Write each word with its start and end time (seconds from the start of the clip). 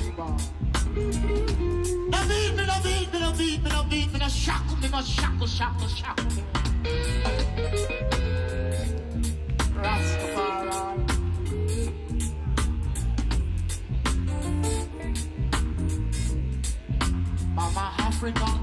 No 0.00 0.08
beat 2.26 2.56
me, 2.56 2.64
no 2.64 2.76
beat 2.82 3.12
me, 3.12 3.18
beat 3.36 3.62
me, 3.62 3.70
beat 3.90 4.12
me, 4.12 4.18
me. 6.36 6.42
Rastafari. 9.76 10.70
Mama 17.54 17.92
Africa. 17.98 18.59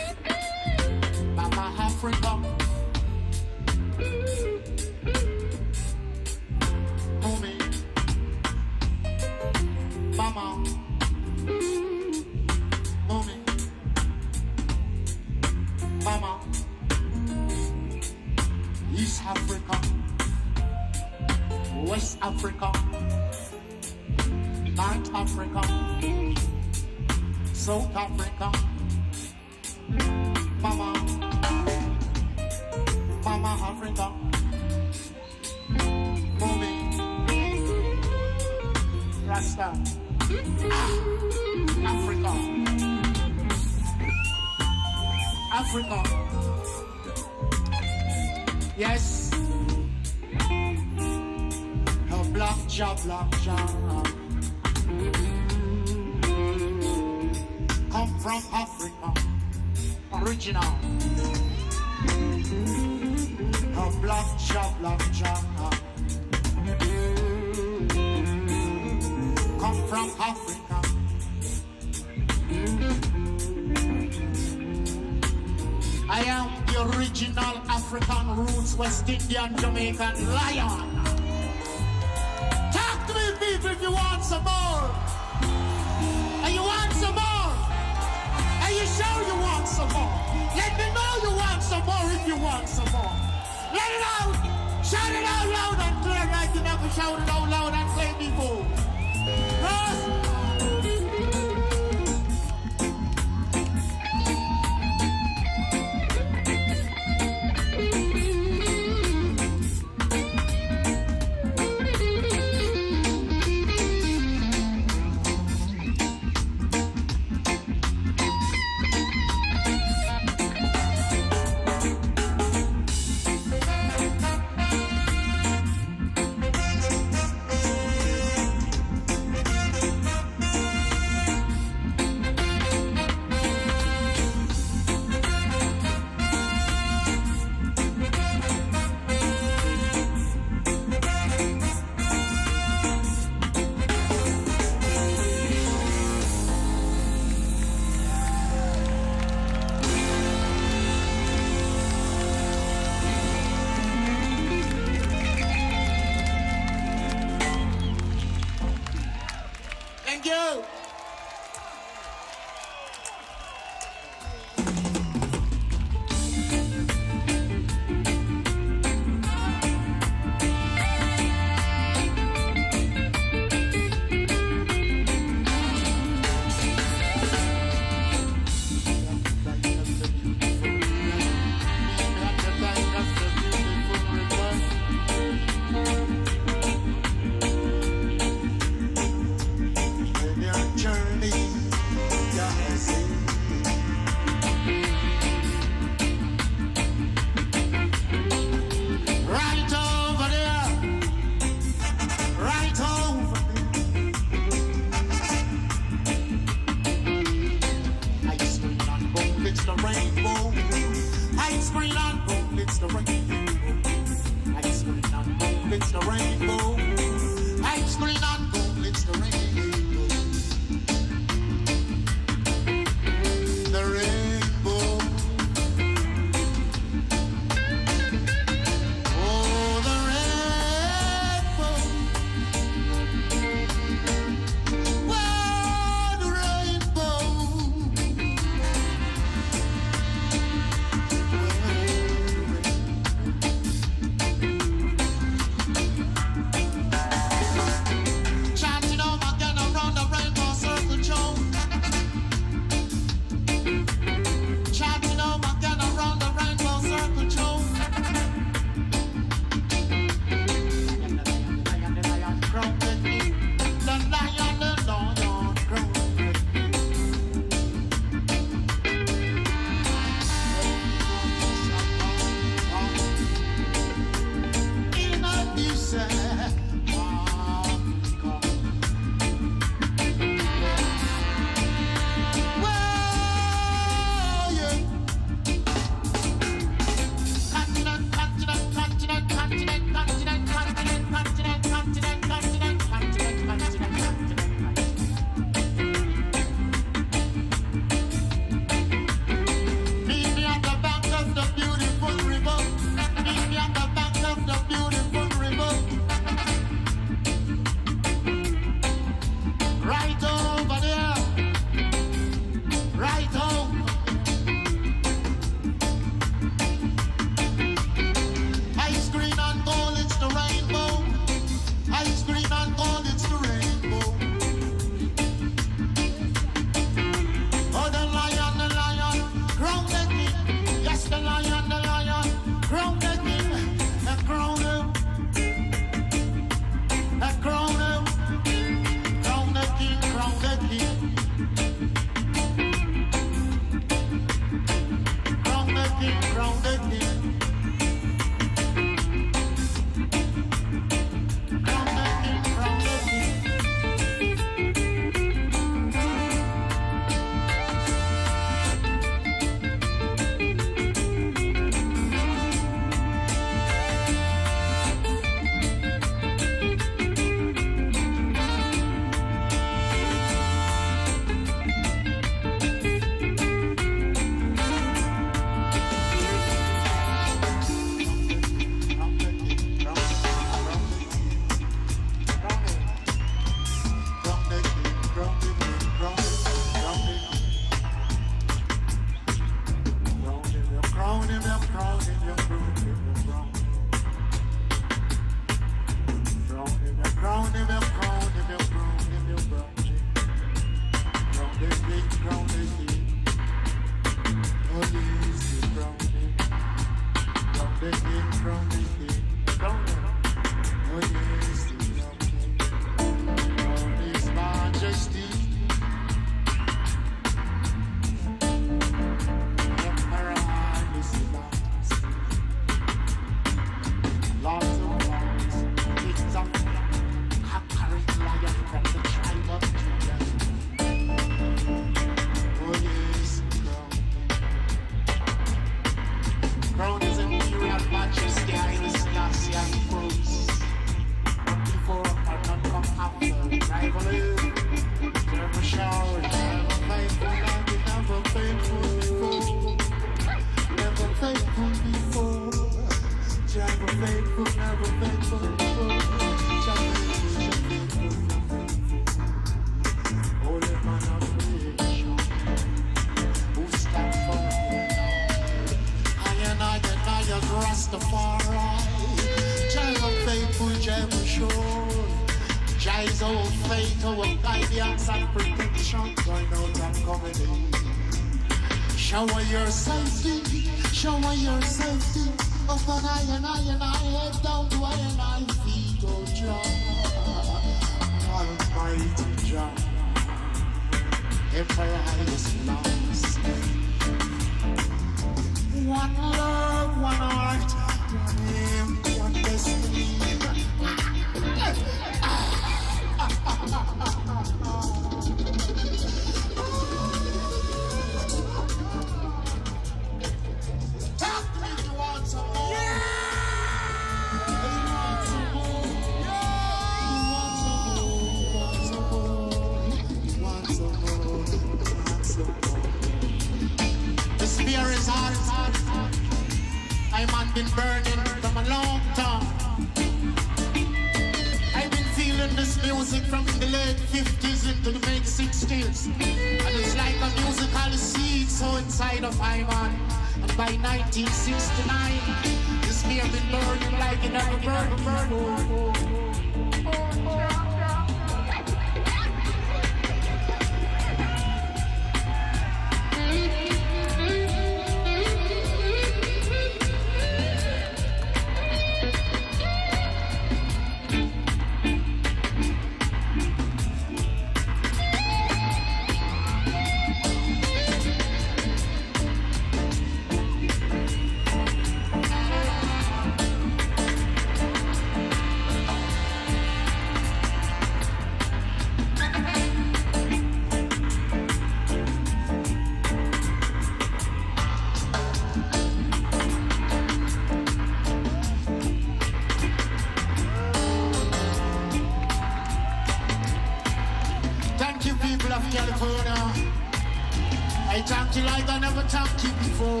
thank 598.32 598.44
you 598.44 598.52
like 598.52 598.68
I 598.68 598.78
never 598.78 599.02
thanked 599.08 599.42
you 599.42 599.50
before. 599.50 600.00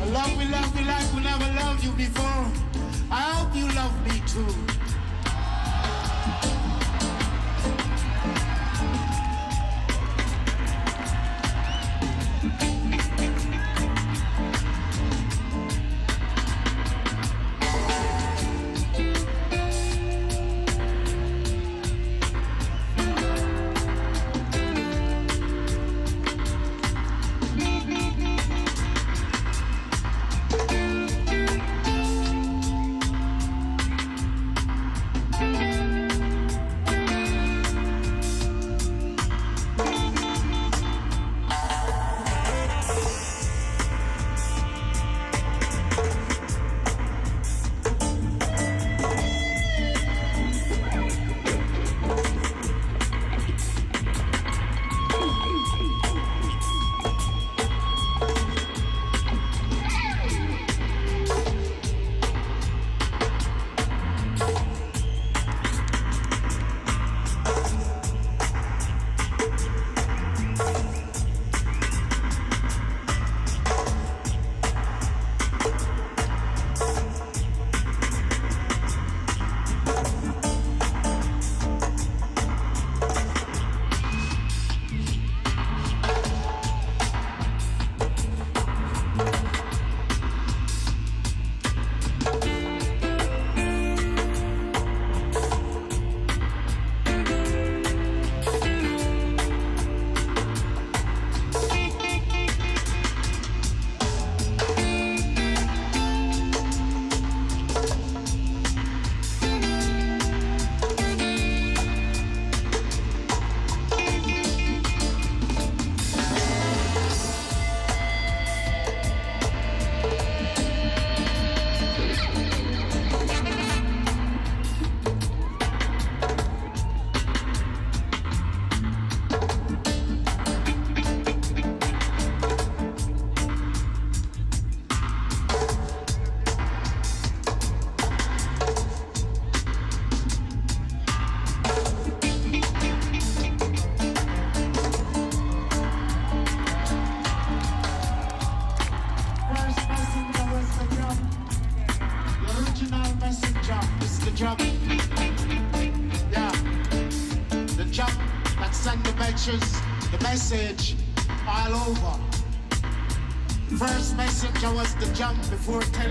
I 0.00 0.04
love 0.10 0.42
you, 0.42 0.48
love 0.50 0.78
you 0.78 0.86
like 0.86 1.14
we 1.14 1.20
never 1.22 1.52
loved 1.54 1.84
you 1.84 1.92
before. 1.92 2.46
I 3.10 3.22
hope 3.32 3.56
you 3.56 3.66
love 3.72 3.94
me 4.06 4.20
too. 4.26 4.77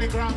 the 0.08 0.14
ground. 0.14 0.37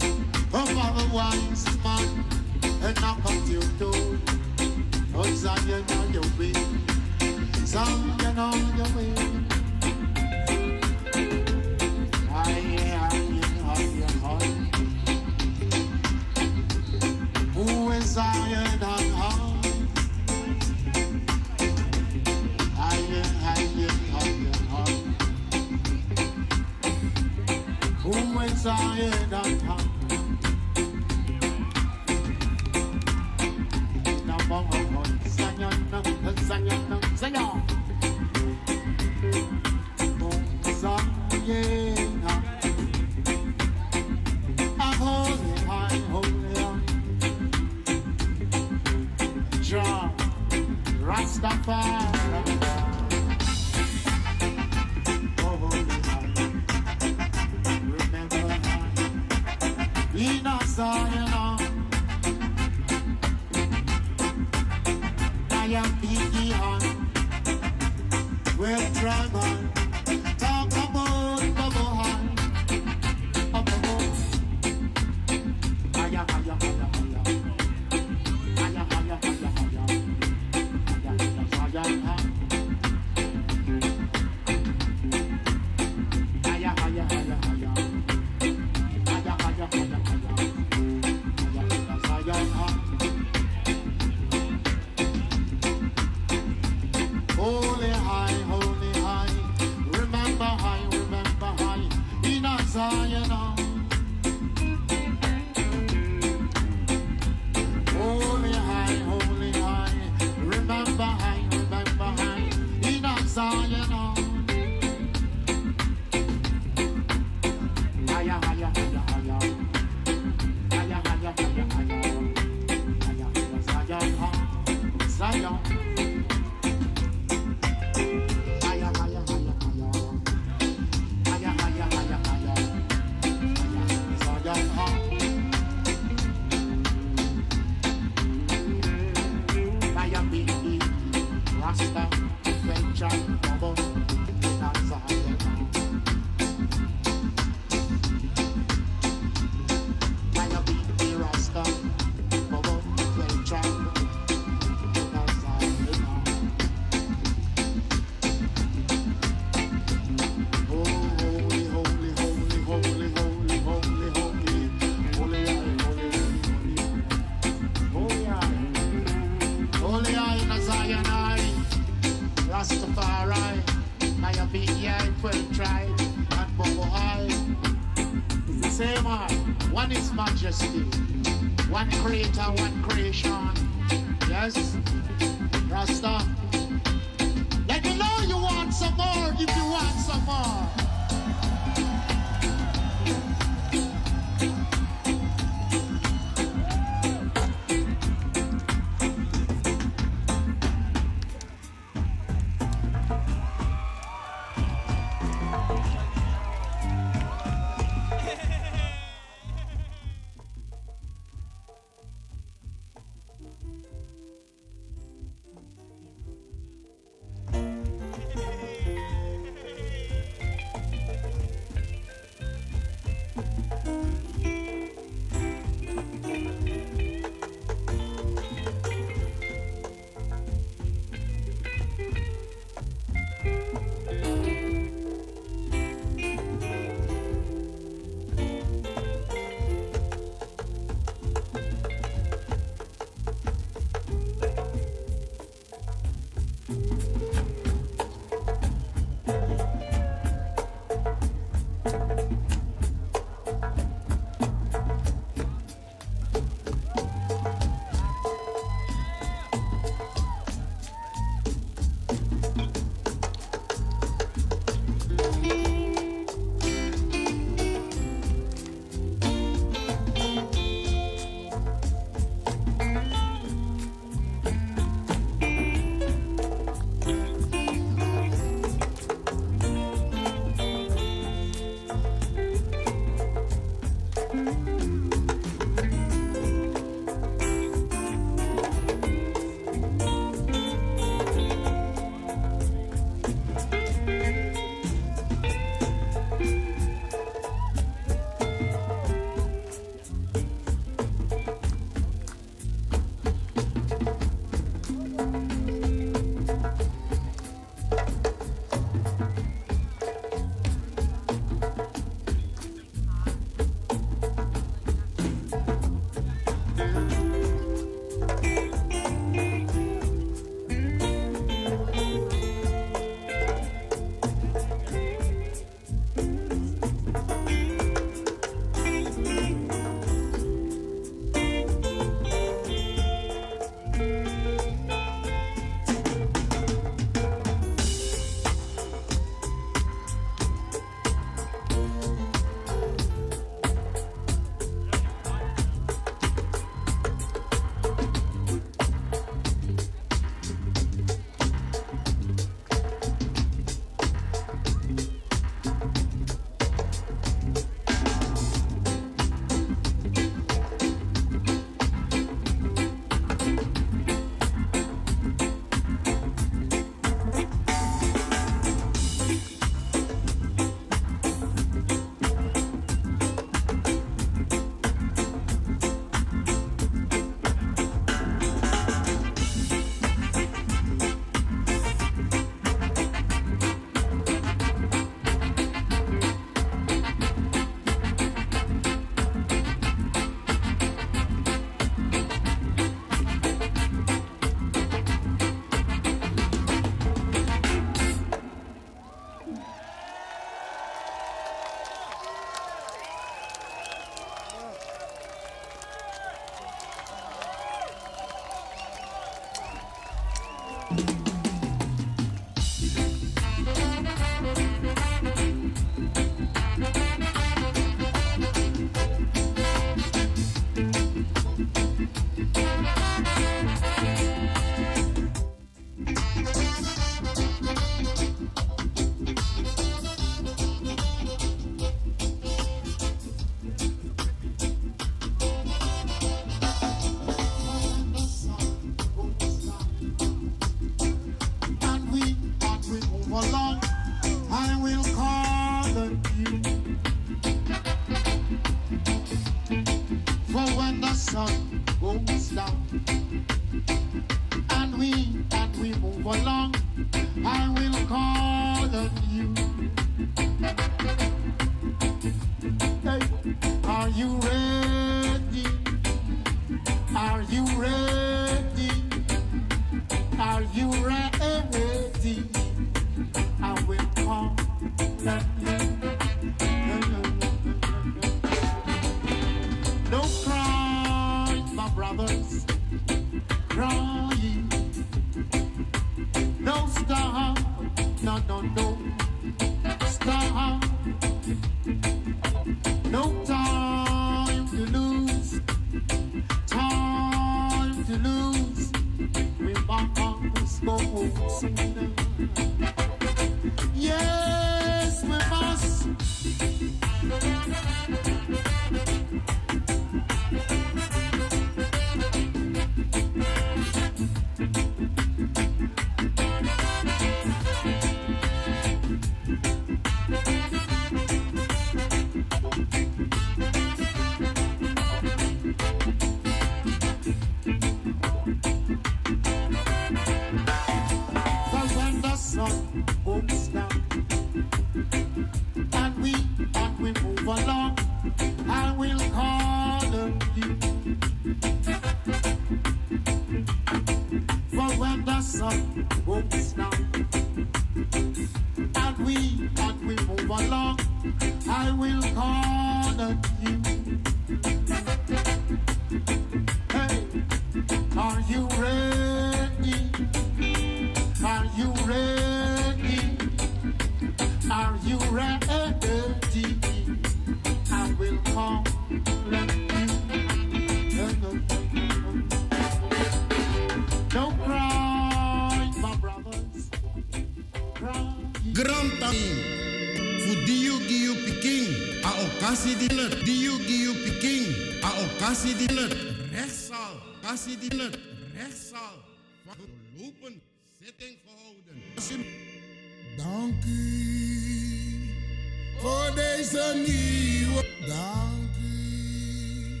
voor 596.00 596.32
deze 596.34 597.02
nieuwe. 597.06 597.86
Dank 598.06 598.76
u 598.82 600.00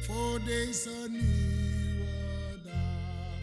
voor 0.00 0.40
deze 0.44 1.08
nieuwe 1.10 2.58
dag. 2.64 3.38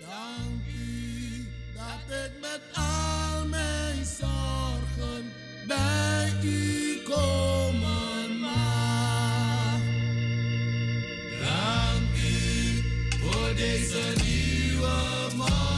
Dank 0.00 0.66
u 0.66 1.46
dat 1.74 2.16
ik 2.24 2.32
met 2.40 2.60
al 2.74 3.46
mijn 3.46 4.04
zorgen 4.04 5.32
bij 5.66 6.32
u 6.42 7.00
komen 7.04 8.38
mag. 8.40 9.80
Dank 11.40 12.16
u 12.16 12.82
voor 13.20 13.54
deze 13.56 14.12
nieuwe 14.24 14.94
morgen. 15.36 15.75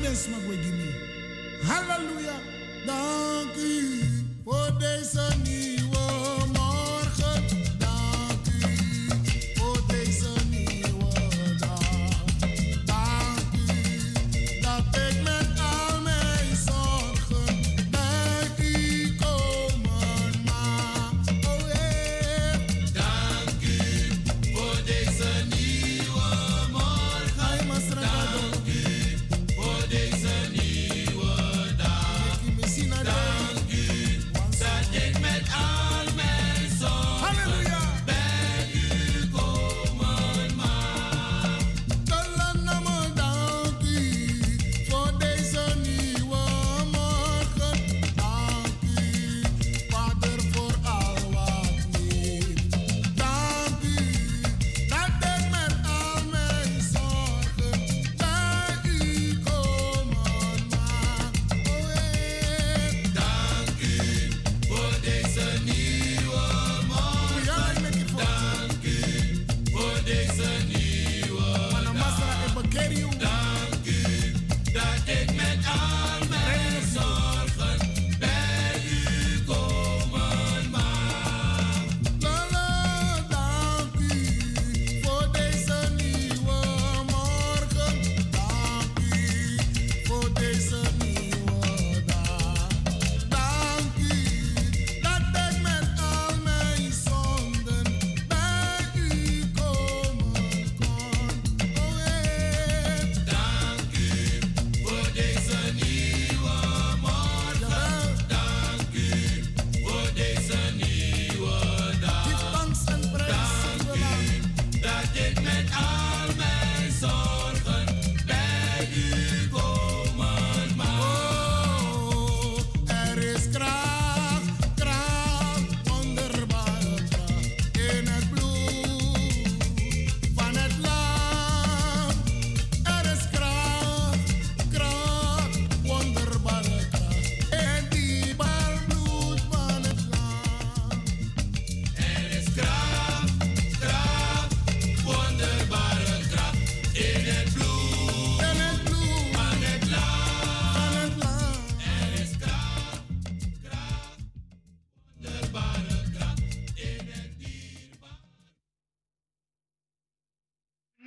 guidance 0.00 0.28
mag 0.28 0.40
we 0.48 0.56
give 0.56 0.74
me. 0.74 0.88
Halleluja, 1.62 2.36
dank 2.86 3.54
u 3.56 4.00
voor 4.44 4.78
deze 4.78 5.28
nieuw. 5.44 5.79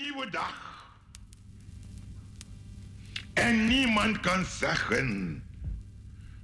Nieuwe 0.04 0.30
dag. 0.30 0.88
En 3.34 3.68
niemand 3.68 4.20
kan 4.20 4.46
zeggen 4.46 5.44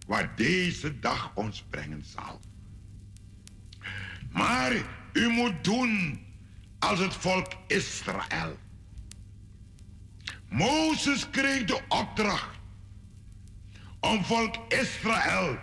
wat 0.07 0.37
deze 0.37 0.99
dag 0.99 1.31
ons 1.35 1.63
brengen 1.69 2.03
zal. 2.05 2.41
Maar 4.31 4.71
u 5.13 5.27
moet 5.27 5.63
doen 5.63 6.21
als 6.79 6.99
het 6.99 7.13
volk 7.13 7.53
Israël. 7.67 8.57
Mozes 10.49 11.29
kreeg 11.29 11.63
de 11.63 11.81
opdracht 11.87 12.59
om 13.99 14.23
volk 14.23 14.55
Israël 14.73 15.57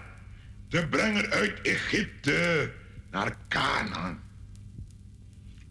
te 0.68 0.86
brengen 0.88 1.30
uit 1.30 1.60
Egypte 1.60 2.72
naar 3.10 3.36
Canaan. 3.48 4.25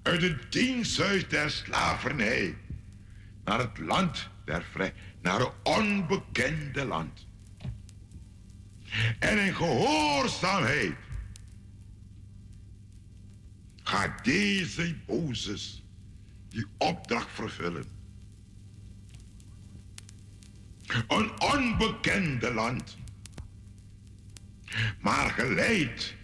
Uit 0.06 0.22
het 0.22 0.52
diensthuis 0.52 1.28
der 1.28 1.52
slavernij 1.52 2.58
naar 3.44 3.60
het 3.60 3.78
land 3.78 4.30
der 4.44 4.64
vrij, 4.64 4.94
naar 5.22 5.40
een 5.42 5.52
onbekende 5.64 6.86
land. 6.86 7.26
En 9.20 9.46
in 9.46 9.56
gehoorzaamheid 9.56 10.96
gaat 13.84 14.24
deze 14.24 14.96
Mozes 15.08 15.84
die 16.50 16.66
opdracht 16.78 17.32
vervullen. 17.32 17.86
Een 21.08 21.42
onbekende 21.42 22.54
land. 22.54 22.98
Maar 25.00 25.30
geleid 25.30 26.16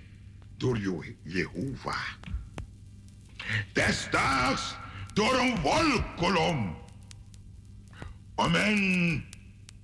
door 0.58 0.78
Jehovah. 1.24 2.21
Desdaags 3.74 4.76
door 5.14 5.40
een 5.40 5.60
wolkolom. 5.62 6.78
Om 8.36 8.54
hen 8.54 9.26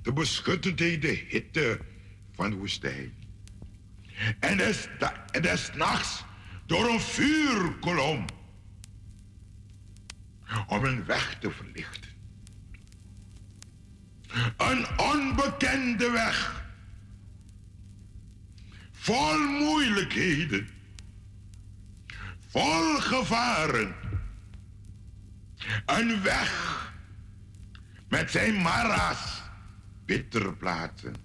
te 0.02 0.14
beschutten 0.14 0.76
tegen 0.76 1.02
de 1.02 1.26
hitte 1.28 1.80
van 2.34 2.50
de 2.50 2.56
woestijn. 2.56 3.14
En 4.40 4.58
des, 5.42 5.72
nachts 5.76 6.24
door 6.66 6.90
een 6.90 7.00
vuurkolom. 7.00 8.26
Om 10.68 10.84
een 10.84 11.06
weg 11.06 11.38
te 11.40 11.52
verlichten. 11.52 12.12
Een 14.58 15.00
onbekende 15.00 16.10
weg. 16.10 16.66
Vol 18.92 19.38
moeilijkheden. 19.38 20.77
Vol 22.48 23.00
gevaren. 23.00 23.96
Een 25.86 26.22
weg 26.22 26.92
met 28.10 28.32
zijn 28.32 28.62
mara's, 28.62 29.42
bittere 30.06 30.54
plaatsen. 30.54 31.16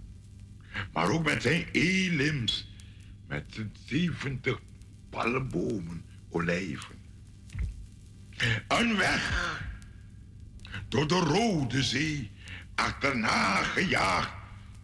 Maar 0.92 1.10
ook 1.10 1.24
met 1.24 1.42
zijn 1.42 1.66
elims, 1.72 2.72
met 3.26 3.44
zijn 3.48 3.74
70 3.86 4.60
palmbomen, 5.10 6.04
olijven. 6.28 6.94
Een 8.68 8.96
weg 8.96 9.60
door 10.88 11.08
de 11.08 11.18
Rode 11.18 11.82
Zee 11.82 12.30
achterna 12.74 13.62
gejaagd 13.62 14.32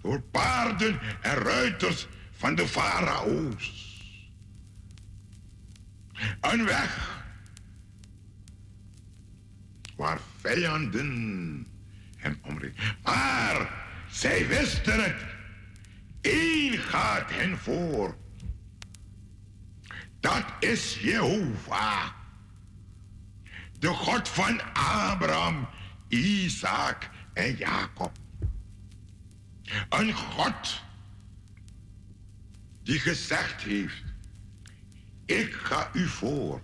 door 0.02 0.20
paarden 0.20 1.00
en 1.20 1.34
ruiters 1.34 2.06
van 2.32 2.54
de 2.54 2.68
farao's. 2.68 3.87
Een 6.40 6.64
weg 6.64 7.22
waar 9.96 10.18
vijanden 10.40 11.66
hem 12.16 12.38
omringen. 12.42 12.76
Maar 13.02 13.70
zij 14.10 14.46
wisten 14.46 15.02
het. 15.02 15.24
Eén 16.20 16.78
gaat 16.78 17.30
hen 17.30 17.58
voor. 17.58 18.16
Dat 20.20 20.44
is 20.60 20.98
Jehovah. 21.00 22.06
De 23.78 23.88
God 23.88 24.28
van 24.28 24.74
Abraham, 24.74 25.68
Isaac 26.08 27.10
en 27.32 27.56
Jacob. 27.56 28.12
Een 29.88 30.12
God 30.12 30.82
die 32.82 32.98
gezegd 32.98 33.62
heeft, 33.62 34.04
ik 35.28 35.52
ga 35.52 35.90
u 35.92 36.06
voor. 36.08 36.60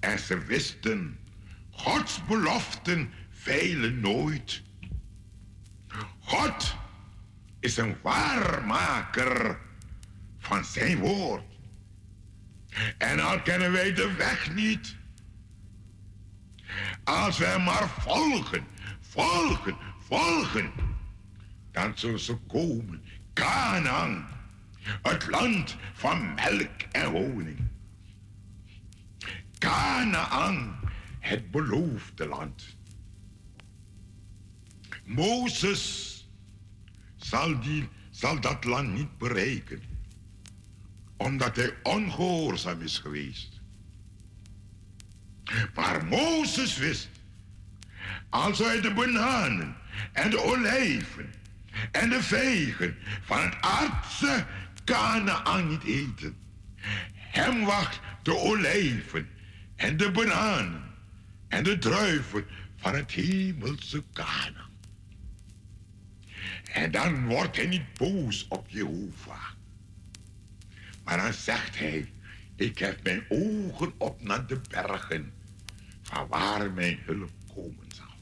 En 0.00 0.18
ze 0.18 0.38
wisten, 0.38 1.18
Gods 1.70 2.24
beloften 2.24 3.10
veilen 3.30 4.00
nooit. 4.00 4.62
God 6.18 6.76
is 7.60 7.76
een 7.76 7.96
waarmaker 8.02 9.58
van 10.38 10.64
zijn 10.64 10.98
woord. 10.98 11.44
En 12.98 13.20
al 13.20 13.42
kennen 13.42 13.72
wij 13.72 13.92
de 13.92 14.12
weg 14.12 14.54
niet. 14.54 14.96
Als 17.04 17.38
wij 17.38 17.58
maar 17.58 17.88
volgen 17.88 18.66
volgen, 19.12 19.76
volgen. 20.08 20.72
Dan 21.70 21.92
zullen 21.94 22.20
ze 22.20 22.36
komen. 22.36 23.02
Canaan, 23.32 24.26
het 25.02 25.26
land 25.30 25.76
van 25.92 26.34
melk 26.34 26.80
en 26.92 27.10
honing. 27.10 27.58
Canaan, 29.58 30.80
het 31.20 31.50
beloofde 31.50 32.26
land. 32.26 32.76
Mozes 35.04 36.16
zal, 37.16 37.60
die, 37.60 37.88
zal 38.10 38.40
dat 38.40 38.64
land 38.64 38.92
niet 38.92 39.18
bereiken, 39.18 39.82
omdat 41.16 41.56
hij 41.56 41.74
ongehoorzaam 41.82 42.80
is 42.80 42.98
geweest. 42.98 43.60
Maar 45.74 46.04
Mozes 46.04 46.76
wist 46.76 47.08
als 48.28 48.58
hij 48.58 48.80
de 48.80 48.92
bananen 48.92 49.76
en 50.12 50.30
de 50.30 50.42
olijven 50.42 51.32
en 51.90 52.08
de 52.08 52.22
vegen 52.22 52.96
van 53.22 53.40
het 53.40 53.54
aardse 53.60 54.46
Kanaan 54.84 55.68
niet 55.68 55.84
eten. 55.84 56.36
Hem 57.14 57.64
wacht 57.64 58.00
de 58.22 58.36
olijven 58.36 59.28
en 59.76 59.96
de 59.96 60.10
bananen 60.10 60.82
en 61.48 61.64
de 61.64 61.78
druiven 61.78 62.44
van 62.76 62.94
het 62.94 63.10
hemelse 63.10 64.04
Kanaan. 64.12 64.70
En 66.72 66.90
dan 66.90 67.26
wordt 67.26 67.56
hij 67.56 67.66
niet 67.66 67.94
boos 67.98 68.46
op 68.48 68.66
Jehovah. 68.68 69.50
Maar 71.04 71.16
dan 71.16 71.32
zegt 71.32 71.78
hij, 71.78 72.12
ik 72.56 72.78
heb 72.78 73.02
mijn 73.02 73.24
ogen 73.28 73.92
op 73.98 74.22
naar 74.22 74.46
de 74.46 74.60
bergen, 74.68 75.32
van 76.02 76.26
waar 76.28 76.70
mijn 76.70 76.98
hulp 77.04 77.30
komen 77.54 77.86
zal. 77.94 78.14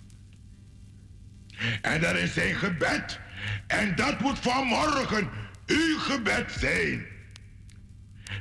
En 1.82 2.00
dat 2.00 2.16
is 2.16 2.34
zijn 2.34 2.54
gebed. 2.54 3.20
En 3.66 3.96
dat 3.96 4.20
moet 4.20 4.38
vanmorgen 4.38 5.30
uw 5.70 5.98
gebed 5.98 6.52
zijn. 6.58 7.06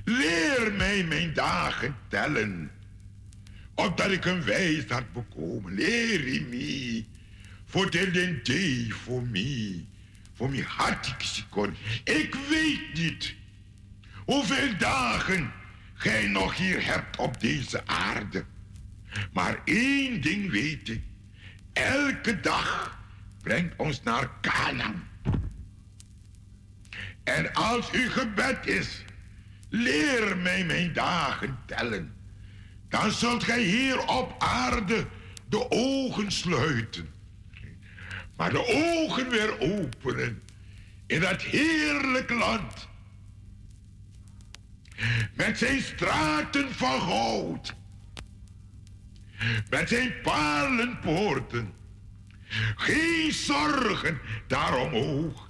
Leer 0.03 0.73
mij 0.77 1.03
mijn 1.03 1.33
dagen 1.33 1.95
tellen. 2.07 2.71
Opdat 3.75 4.11
ik 4.11 4.25
een 4.25 4.43
wijsheid 4.43 5.13
bekomen. 5.13 5.73
Leer 5.73 6.43
me. 6.49 7.05
Voor 7.65 7.91
de 7.91 8.39
day 8.43 8.89
voor 8.89 9.23
mij. 9.27 9.85
Voor 10.33 10.49
mij 10.49 10.65
had 10.67 11.15
ik 11.19 11.45
kon. 11.49 11.75
Ik 12.03 12.35
weet 12.49 12.93
niet 12.93 13.35
hoeveel 14.25 14.77
dagen 14.77 15.51
gij 15.93 16.27
nog 16.27 16.57
hier 16.57 16.85
hebt 16.85 17.17
op 17.17 17.41
deze 17.41 17.87
aarde. 17.87 18.45
Maar 19.33 19.61
één 19.65 20.21
ding 20.21 20.51
weet 20.51 20.89
ik. 20.89 21.01
Elke 21.73 22.39
dag 22.39 22.99
brengt 23.41 23.73
ons 23.77 24.03
naar 24.03 24.29
Canaan. 24.41 25.08
En 27.29 27.53
als 27.53 27.91
uw 27.91 28.09
gebed 28.09 28.65
is, 28.65 29.03
leer 29.69 30.37
mij 30.37 30.65
mijn 30.65 30.93
dagen 30.93 31.57
tellen. 31.65 32.13
Dan 32.87 33.11
zult 33.11 33.43
gij 33.43 33.61
hier 33.61 34.07
op 34.07 34.35
aarde 34.37 35.05
de 35.49 35.65
ogen 35.69 36.31
sluiten. 36.31 37.09
Maar 38.37 38.51
de 38.51 38.67
ogen 38.67 39.29
weer 39.29 39.59
openen 39.59 40.41
in 41.05 41.19
dat 41.19 41.41
heerlijk 41.41 42.29
land. 42.29 42.87
Met 45.33 45.57
zijn 45.57 45.81
straten 45.81 46.73
van 46.73 47.01
goud. 47.01 47.75
Met 49.69 49.89
zijn 49.89 50.13
palenpoorten 50.21 51.73
geen 52.75 53.31
zorgen 53.31 54.19
daarom 54.47 54.91
hoog. 54.91 55.48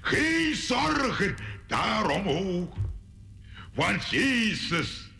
Geen 0.00 0.54
zorgen 0.54 1.34
daarom 1.66 2.22
hoog. 2.22 2.76
Want 3.74 4.08
Jezus 4.08 5.10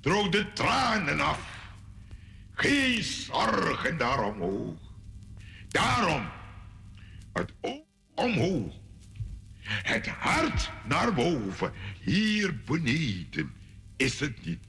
droog 0.00 0.28
de 0.28 0.52
tranen 0.52 1.20
af. 1.20 1.56
Geen 2.54 3.02
zorgen 3.02 3.96
daarom 3.96 4.42
ook. 4.42 4.80
Daarom, 5.68 6.28
het 7.32 7.52
oog 7.60 7.82
omhoog. 8.14 8.74
Het 9.68 10.06
hart 10.06 10.70
naar 10.84 11.14
boven. 11.14 11.72
Hier 12.00 12.60
beneden 12.64 13.52
is 13.96 14.20
het 14.20 14.44
niet. 14.44 14.60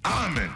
Amen. 0.00 0.50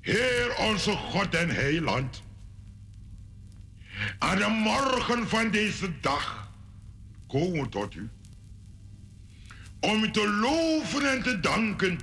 Heer 0.00 0.56
onze 0.56 0.90
God 0.90 1.34
en 1.34 1.50
Heiland. 1.50 2.22
Aan 4.18 4.38
de 4.38 4.48
morgen 4.48 5.28
van 5.28 5.50
deze 5.50 6.00
dag 6.00 6.50
komen 7.26 7.68
tot 7.68 7.94
u. 7.94 8.10
Om 9.80 10.02
u 10.02 10.10
te 10.10 10.28
loven 10.28 11.10
en 11.10 11.22
te 11.22 11.40
danken 11.40 11.98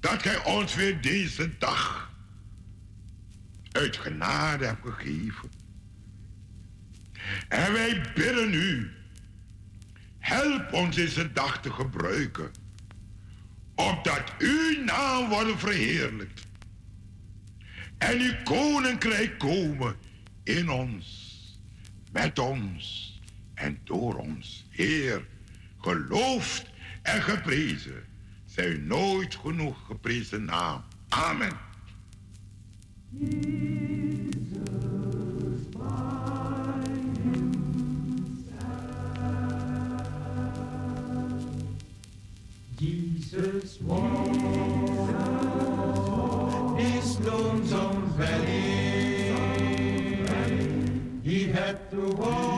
dat 0.00 0.22
gij 0.22 0.44
ons 0.44 0.74
weer 0.74 1.00
deze 1.00 1.58
dag 1.58 2.12
uit 3.72 3.96
genade 3.96 4.66
hebt 4.66 4.82
gegeven. 4.82 5.50
En 7.48 7.72
wij 7.72 8.12
bidden 8.14 8.54
u, 8.54 8.90
help 10.18 10.72
ons 10.72 10.96
deze 10.96 11.32
dag 11.32 11.60
te 11.60 11.72
gebruiken, 11.72 12.50
opdat 13.74 14.32
uw 14.38 14.84
naam 14.84 15.28
wordt 15.28 15.60
verheerlijkt 15.60 16.46
en 17.98 18.20
uw 18.20 18.34
koninkrijk 18.44 19.38
komen 19.38 19.96
in 20.48 20.70
ons, 20.70 21.06
met 22.12 22.38
ons 22.38 23.20
en 23.54 23.78
door 23.84 24.14
ons. 24.14 24.66
Heer, 24.70 25.26
geloofd 25.80 26.66
en 27.02 27.22
geprezen 27.22 28.04
zij 28.44 28.76
nooit 28.76 29.34
genoeg 29.34 29.86
geprezen 29.86 30.44
naam. 30.44 30.84
Amen. 31.08 31.56
Jesus. 42.76 43.78
He 48.18 48.87
Oh. 52.30 52.57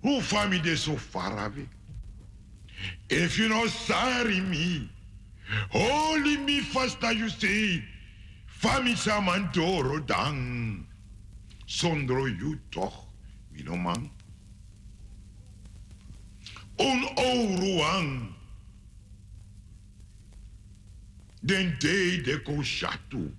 Hoe 0.03 0.21
fami 0.21 0.63
de 0.63 0.77
so 0.77 0.93
farabe. 0.93 1.69
If 3.09 3.39
you 3.39 3.49
no 3.49 3.67
sari 3.67 4.41
mi. 4.41 4.89
Holy 5.71 6.37
mi 6.39 6.61
fasta 6.61 7.13
you 7.13 7.29
say. 7.29 7.83
Fami 8.61 8.95
samantoro 8.97 10.05
dang. 10.07 10.87
Sondro 11.67 12.27
you 12.27 12.59
toch. 12.71 13.07
Mi 13.53 13.63
no 13.63 13.77
man. 13.77 14.11
Un 16.79 17.05
ouruang. 17.17 18.36
Den 21.41 21.77
day 21.79 22.23
de 22.23 22.43
ko 22.43 22.63
chatu. 22.63 23.31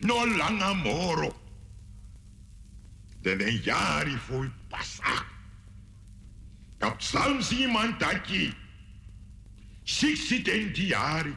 No 0.00 0.24
langa 0.26 0.74
moro. 0.74 1.34
Den 3.22 3.40
en 3.40 3.62
jari 3.62 4.16
foi 4.16 4.50
passa. 4.68 5.24
Kap 6.78 7.00
samsi 7.02 7.66
mantaki. 7.66 8.54
Siksi 9.84 10.42
tenti 10.42 10.88
jari. 10.90 11.34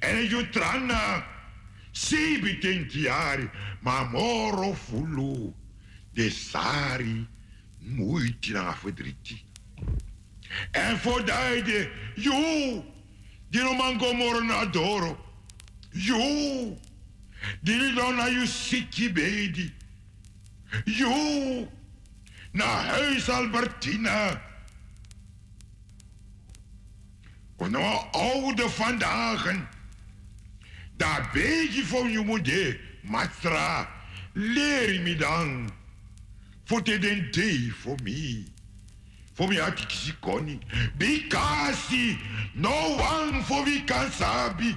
En 0.00 0.26
ju 0.28 0.48
tranga. 0.50 1.26
Sebi 1.92 2.58
tenti 2.58 3.04
jari. 3.04 3.50
Ma 3.82 4.02
moro 4.04 4.72
fulu. 4.72 5.54
De 6.14 6.30
sari. 6.30 7.26
Muiti 7.80 8.52
na 8.52 8.72
verdriti. 8.72 9.44
En 10.70 10.98
voor 10.98 11.24
de, 11.24 11.90
jo, 12.14 12.84
Dino 13.52 13.74
mango 13.74 14.14
moro 14.14 14.40
na 14.40 14.64
doro. 14.64 15.18
Yo. 15.90 16.78
Dino 17.60 17.94
dona 17.94 18.28
you 18.28 18.46
siki 18.46 19.12
baby. 19.12 19.72
Yo. 20.84 21.68
Na 22.52 22.64
huis 22.64 23.28
Albertina. 23.28 24.40
Of 27.56 27.68
nou 27.68 28.06
oude 28.12 28.68
vandaag. 28.70 29.68
Daar 30.96 31.30
beetje 31.32 31.84
van 31.84 32.10
je 32.10 32.20
moeder. 32.20 32.80
Matra. 33.02 33.88
Leer 34.32 35.00
me 35.00 35.16
dan. 35.16 35.70
Voor 36.64 36.84
den 36.84 37.30
day 37.30 37.72
voor 37.80 37.98
me. 38.02 38.44
Voor 39.34 39.48
me 39.48 39.60
had 39.60 39.78
ik 39.78 39.90
sikoni. 39.90 40.58
Because 40.96 42.16
no 42.54 42.96
one 42.96 43.42
for 43.42 43.64
we 43.64 43.84
can 43.84 44.10
sabi. 44.10 44.76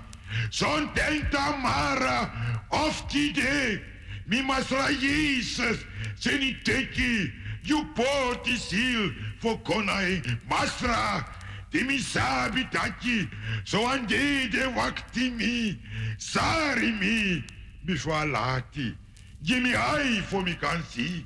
Son 0.50 0.90
tenta 0.94 1.58
mara 1.62 2.32
of 2.70 3.08
tide. 3.08 3.82
Mi 4.26 4.42
masra 4.42 4.88
Jesus. 5.00 5.86
Seni 6.20 6.58
teki. 6.64 7.32
You 7.64 7.86
poti 7.94 8.56
sil 8.68 9.12
for 9.40 9.60
konai. 9.60 10.22
Masra. 10.50 11.26
Di 11.70 11.84
mi 11.84 11.98
sabi 11.98 12.68
taki. 12.72 13.30
So 13.64 13.88
ande 13.88 14.50
de 14.50 14.72
wakti 14.74 15.32
mi. 15.36 15.80
Sari 16.18 16.92
mi. 16.92 17.44
Before 17.86 18.26
lati. 18.26 18.96
Give 19.44 19.62
me 19.62 19.76
eye 19.76 20.22
for 20.30 20.42
me 20.42 20.56
can 20.56 20.82
see. 20.84 21.26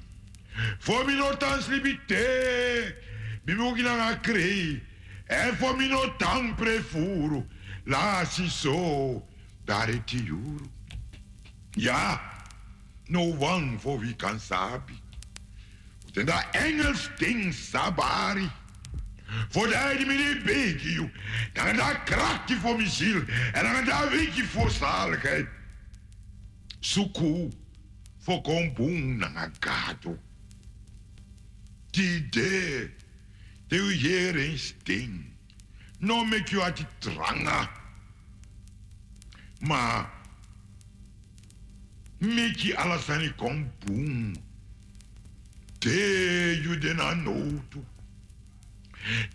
For 0.79 1.05
me 1.05 1.15
no 1.15 1.33
tans 1.35 1.67
libite. 1.67 2.93
Mi 3.49 3.55
mugi 3.55 3.81
na 3.81 4.15
crei. 4.21 4.79
E 5.27 5.51
for 5.55 5.75
me 5.75 5.87
no 5.87 6.15
tan 6.17 6.53
prefuro. 6.55 7.47
La 7.85 8.23
si 8.23 8.47
so. 8.47 9.23
Dare 9.65 10.03
ti 10.05 10.21
juro. 10.21 10.69
Ja. 11.75 12.19
No 13.07 13.23
one 13.23 13.79
for 13.79 13.97
we 13.97 14.13
can 14.13 14.39
sabi. 14.39 15.01
En 16.13 16.25
dat 16.25 16.45
Engels 16.51 17.09
ding 17.17 17.53
sabari. 17.53 18.51
Voor 19.49 19.67
de 19.67 19.95
die 19.97 20.05
me 20.05 20.17
die 20.17 20.43
beetje, 20.43 20.91
joh. 20.91 21.09
Dan 21.53 21.75
dat 21.75 22.03
krachtje 22.03 22.55
voor 22.55 22.75
mijn 22.75 22.89
ziel. 22.89 23.21
En 23.53 23.63
dan 23.63 23.85
dat 23.85 24.09
weekje 24.09 24.45
voor 24.45 24.69
zaligheid. 24.69 25.47
Suku. 26.79 27.49
Voor 28.19 28.41
komboen 28.41 29.17
na 29.17 29.51
gato. 29.59 30.17
Die 31.89 32.29
de. 32.29 32.97
De 33.69 33.93
hier 33.93 34.35
eens 34.35 34.73
ding. 34.83 35.25
No 35.99 36.25
make 36.25 36.51
you 36.51 36.63
ati 36.63 36.85
tranga. 36.97 37.69
Maar. 39.59 40.09
Make 42.17 42.67
you 42.67 42.75
alasani 42.75 43.33
komboen. 43.35 44.35
Te 45.77 46.59
you 46.63 46.77
den 46.77 46.99
anotu. 46.99 47.83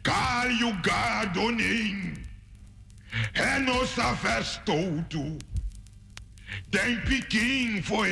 Call 0.02 0.50
you 0.58 0.74
God 0.82 1.36
on 1.36 1.60
in. 1.60 2.16
En 3.32 3.70
ons 3.70 3.94
verstoten. 4.14 5.36
Den 6.68 7.02
piking 7.02 7.84
voor 7.84 8.06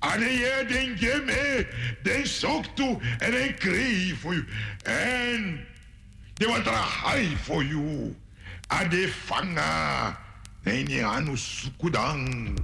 een. 0.00 0.10
En 0.12 0.20
je 0.20 0.64
den 0.68 0.98
gemme, 0.98 1.66
den 2.02 2.26
zoekt 2.26 2.76
toe 2.76 3.00
en 3.18 3.30
den 3.30 3.54
kreeg 3.54 4.18
voor 4.18 4.34
je. 4.34 4.44
En 4.82 5.66
de 6.34 6.46
wat 6.46 6.66
er 6.66 7.12
high 7.12 7.36
voor 7.42 7.64
je. 7.64 8.14
En 8.68 8.90
de 8.90 9.12
vanga. 9.26 10.20
En 10.62 10.86
je 10.86 11.04
anu 11.04 11.36
sukudang. 11.36 12.58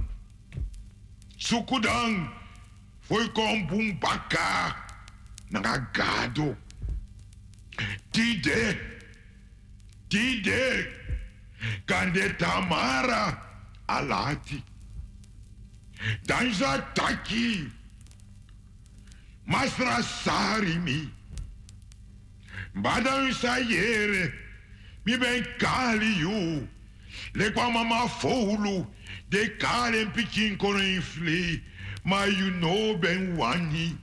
Sukudang. 1.35 2.29
Voor 2.99 3.21
je 3.21 3.31
kom 3.31 3.67
boom 3.67 3.99
baka. 3.99 4.75
Nagagado. 5.47 6.55
Tide. 8.09 8.77
Tide. 10.07 10.91
Kande 11.85 12.35
Tamara 12.35 13.43
alati. 13.85 14.63
Danza 16.25 16.85
taki. 16.93 17.71
Masra 19.47 20.01
sarimi. 20.01 21.09
Badan 22.75 23.31
sayere. 23.33 24.33
Mi 25.05 25.17
ben 25.17 25.45
kali 25.59 26.19
you. 26.19 26.67
Le 27.33 27.51
kwa 27.51 27.71
mama 27.71 28.07
folu. 28.07 28.87
De 29.29 29.49
kale 29.57 30.05
pikin 30.05 30.57
kono 30.57 30.79
infle. 30.79 31.61
Ma 32.03 32.23
you 32.25 32.51
know 32.51 32.97
ben 32.97 33.35
wani. 33.37 33.97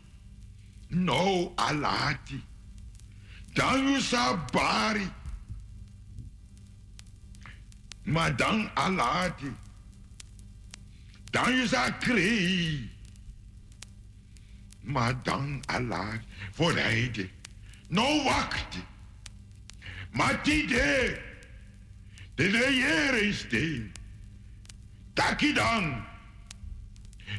No 0.90 1.52
alati. 1.56 2.40
Dan 3.54 3.88
you 3.88 4.00
sabari. 4.00 5.10
Maar 8.04 8.36
dan 8.36 8.70
alati. 8.74 9.52
Dan 11.32 11.64
sa 11.64 11.88
krei. 11.96 12.90
Maar 14.80 15.22
dan 15.22 15.62
alati. 15.66 16.20
Voorrijden. 16.52 17.30
No 17.88 18.22
wachten. 18.22 18.84
Maar 20.10 20.42
die 20.42 20.66
de. 20.66 21.20
De 22.34 22.48
reëring 22.48 23.34
steen. 23.34 23.92
Taki 25.12 25.52
dan. 25.52 26.04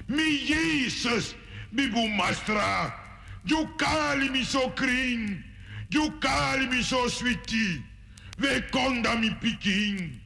Mi 0.06 0.46
Jezus. 0.46 1.36
Mi 1.70 1.90
boemastra. 1.90 3.02
You 3.44 3.68
kali 3.76 4.30
mi 4.30 4.44
so 4.44 4.70
kring. 4.70 5.44
You 5.90 6.18
kali 6.20 6.68
mi 6.68 6.82
so 6.82 7.08
sweetie. 7.08 7.86
We 8.38 8.66
konda 8.70 9.20
mi 9.20 9.36
piking. 9.40 10.22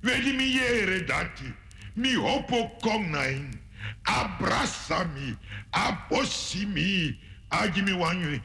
We 0.00 0.20
di 0.22 0.32
mi 0.32 0.52
yere 0.52 1.04
dati. 1.04 1.60
Mi 1.94 2.14
hopo 2.14 2.70
kongain. 2.80 3.60
Abrasa 4.04 5.04
mi. 5.14 5.36
Abosi 5.72 6.66
mi. 6.66 7.18
Agi 7.50 7.82
mi 7.82 7.92
wanyu. 7.92 8.40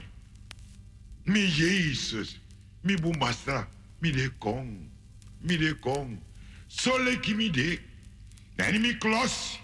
Mi 1.25 1.47
Jesus. 1.47 2.39
Mi 2.83 2.95
bumastra. 2.95 3.67
Mi 4.01 4.11
de 4.11 4.29
kong. 4.39 4.89
Mi 5.41 5.57
de 5.57 5.73
kong. 5.73 6.17
Sole 6.67 7.19
ki 7.21 7.33
mi 7.33 7.49
de. 7.49 7.79
En 8.57 8.81
mi 8.81 8.93
klos. 8.93 9.59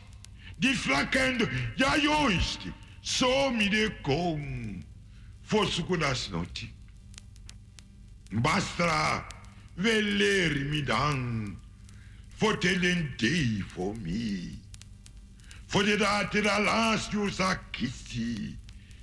Die 0.59 0.75
flakendo. 0.75 1.47
Ja 1.77 1.97
joisti. 1.97 2.71
So 3.01 3.51
mi 3.51 3.69
de 3.69 3.89
kong. 4.01 4.85
Fosuku 5.43 5.97
das 5.97 6.29
noti. 6.29 6.69
Bastra. 8.31 9.25
We 9.75 10.01
leri 10.01 10.63
mi 10.69 10.81
dan. 10.81 11.57
For 12.43 12.57
tellen 12.57 13.15
day 13.17 13.61
for 13.73 13.93
me. 14.03 14.59
For 15.65 15.81
the 15.81 15.95
date 15.95 16.43
da 16.43 16.57
last 16.57 17.13
you 17.13 17.29
sa 17.29 17.55
kissi. 17.71 18.57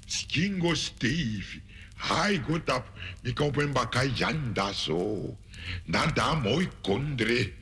Skingo 0.07 0.77
Steve. 0.77 1.63
Hai 1.97 2.37
got 2.37 2.69
up. 2.69 2.85
Mi 3.25 3.33
kopen 3.33 3.73
baka 3.73 4.05
yanda 4.05 4.75
so. 4.75 5.39
Na 5.87 6.05
da 6.09 6.35
mooi 6.35 6.69
kondre. 6.85 7.55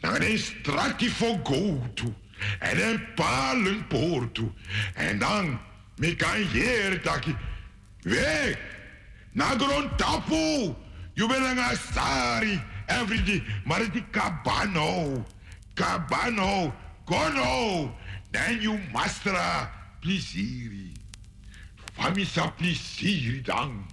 Na 0.00 0.16
den 0.16 0.38
strati 0.38 1.08
for 1.08 1.36
go 1.42 1.82
to. 1.96 2.14
En 2.60 2.78
een 2.88 3.02
palen 3.16 3.86
poortu. 3.88 4.52
En 4.94 5.18
dan 5.18 5.58
mi 5.96 6.14
kan 6.14 6.36
hier 6.52 7.02
taki. 7.02 7.34
Weg. 8.02 8.58
Na 9.32 9.58
gron 9.58 9.90
tapu. 9.96 10.72
You 11.14 11.28
ben 11.28 11.42
nga 11.56 11.74
sari. 11.74 12.62
every 12.86 13.22
day. 13.22 13.42
Maar 13.64 13.78
het 13.80 14.10
kabano. 14.10 15.24
Kabano. 15.74 16.74
Kono. 17.04 17.90
Then 18.30 18.60
you 18.60 18.78
mastra 18.92 19.70
plisiri. 20.00 20.92
Famisa 21.94 22.52
plisiri 22.56 23.42
dan. 23.42 23.86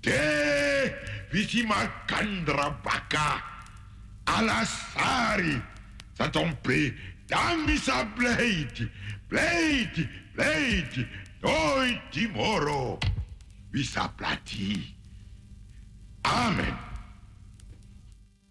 De, 0.00 0.92
visima 1.30 1.90
kandra 2.06 2.76
baka. 2.82 3.42
Alasari. 4.24 5.62
Satompe. 6.18 6.94
Dan 7.26 7.66
bisa 7.66 8.04
bleiti. 8.16 8.90
Bleiti. 9.28 10.08
Bleiti. 10.34 11.06
Noi 11.40 12.00
timoro. 12.10 12.98
Bisa 13.72 14.06
plati. 14.16 14.94
Amen. 16.22 16.91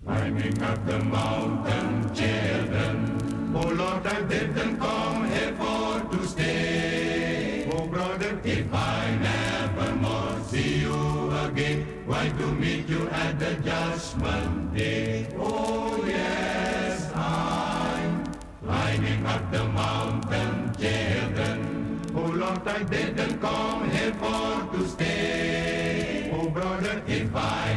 Climbing 0.04 0.62
up 0.64 0.84
the 0.88 0.98
mountain, 0.98 2.14
children. 2.16 3.54
Oh 3.56 3.68
Lord, 3.68 4.08
I 4.08 4.22
didn't 4.24 4.80
come 4.80 5.30
here 5.30 5.54
for 5.56 6.00
to 6.12 6.28
stay. 6.28 7.70
Oh 7.72 7.86
brother, 7.86 8.42
if 8.44 8.74
I 8.74 9.16
never 9.22 9.96
more 9.98 10.40
see 10.48 10.80
you 10.80 11.32
again, 11.46 11.86
why 12.08 12.30
to 12.30 12.48
meet 12.48 12.90
you 12.90 13.08
at 13.10 13.38
the 13.38 13.54
judgment 13.64 14.76
day. 14.76 15.28
Oh 15.38 16.04
yes, 16.08 17.12
I'm 17.14 18.26
climbing 18.64 19.24
up 19.28 19.52
the 19.52 19.66
mountain, 19.66 20.74
children. 20.80 22.02
Oh 22.16 22.26
Lord, 22.26 22.68
I 22.68 22.84
didn't 22.84 23.40
come 23.40 23.88
here 23.92 24.14
for 24.16 24.78
to 24.78 24.88
stay. 24.88 26.32
Oh 26.34 26.50
brother, 26.50 27.04
if 27.08 27.36
I 27.36 27.71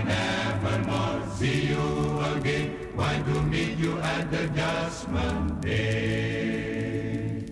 judgment 4.49 5.61
day? 5.61 7.45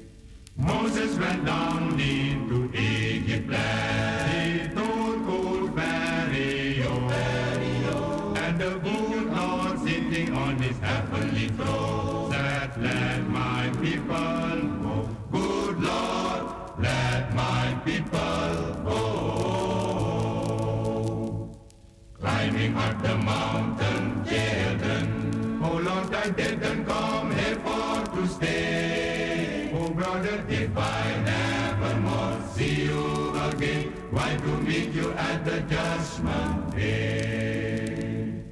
Moses 0.57 1.19
went 1.19 1.45
down 1.45 1.99
into 1.99 2.71
Egypt 2.77 3.49
land. 3.49 4.33
He 4.33 4.69
told 4.75 5.29
old 5.29 5.75
Pharaoh, 5.75 7.09
and 8.37 8.61
the 8.61 8.79
good 8.79 9.27
Lord 9.33 9.79
sitting 9.81 10.35
on 10.35 10.57
his 10.59 10.79
heavenly 10.79 11.49
throne 11.49 12.33
said, 12.33 12.83
Let 12.83 13.29
my 13.29 13.71
people 13.81 14.57
go. 14.83 15.09
Good 15.31 15.81
Lord, 15.81 16.45
let 16.79 17.35
my 17.35 17.75
people 17.85 18.75
go. 18.85 19.01
Climbing 22.19 22.77
up 22.77 23.03
the 23.03 23.17
mountain, 23.19 24.25
children. 24.25 25.12
I 26.25 26.31
didn't 26.31 26.85
come 26.85 27.33
here 27.33 27.57
for 27.57 28.07
to 28.15 28.29
stay. 28.29 29.73
Oh 29.75 29.89
brother, 29.91 30.45
if 30.49 30.77
I 30.77 31.21
never 31.25 31.99
more 31.99 32.39
see 32.55 32.85
you 32.85 33.35
again, 33.49 33.93
why 34.13 34.37
to 34.37 34.57
meet 34.59 34.93
you 34.93 35.11
at 35.15 35.45
the 35.45 35.59
judgment 35.63 36.77
day? 36.77 38.45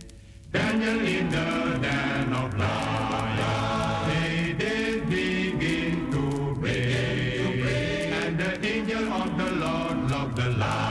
Daniel 0.50 1.00
in 1.06 1.30
the 1.30 1.78
den 1.80 2.32
of 2.32 2.58
lions, 2.58 4.08
they 4.08 4.52
did 4.58 5.08
begin 5.08 6.10
to 6.10 6.56
pray, 6.60 8.10
and 8.10 8.36
the 8.36 8.66
angel 8.66 9.12
of 9.12 9.38
the 9.38 9.50
Lord 9.64 10.10
locked 10.10 10.34
the 10.34 10.50
lion's 10.50 10.89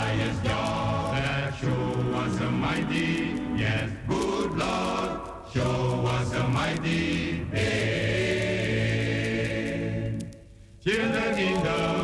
was 11.66 11.99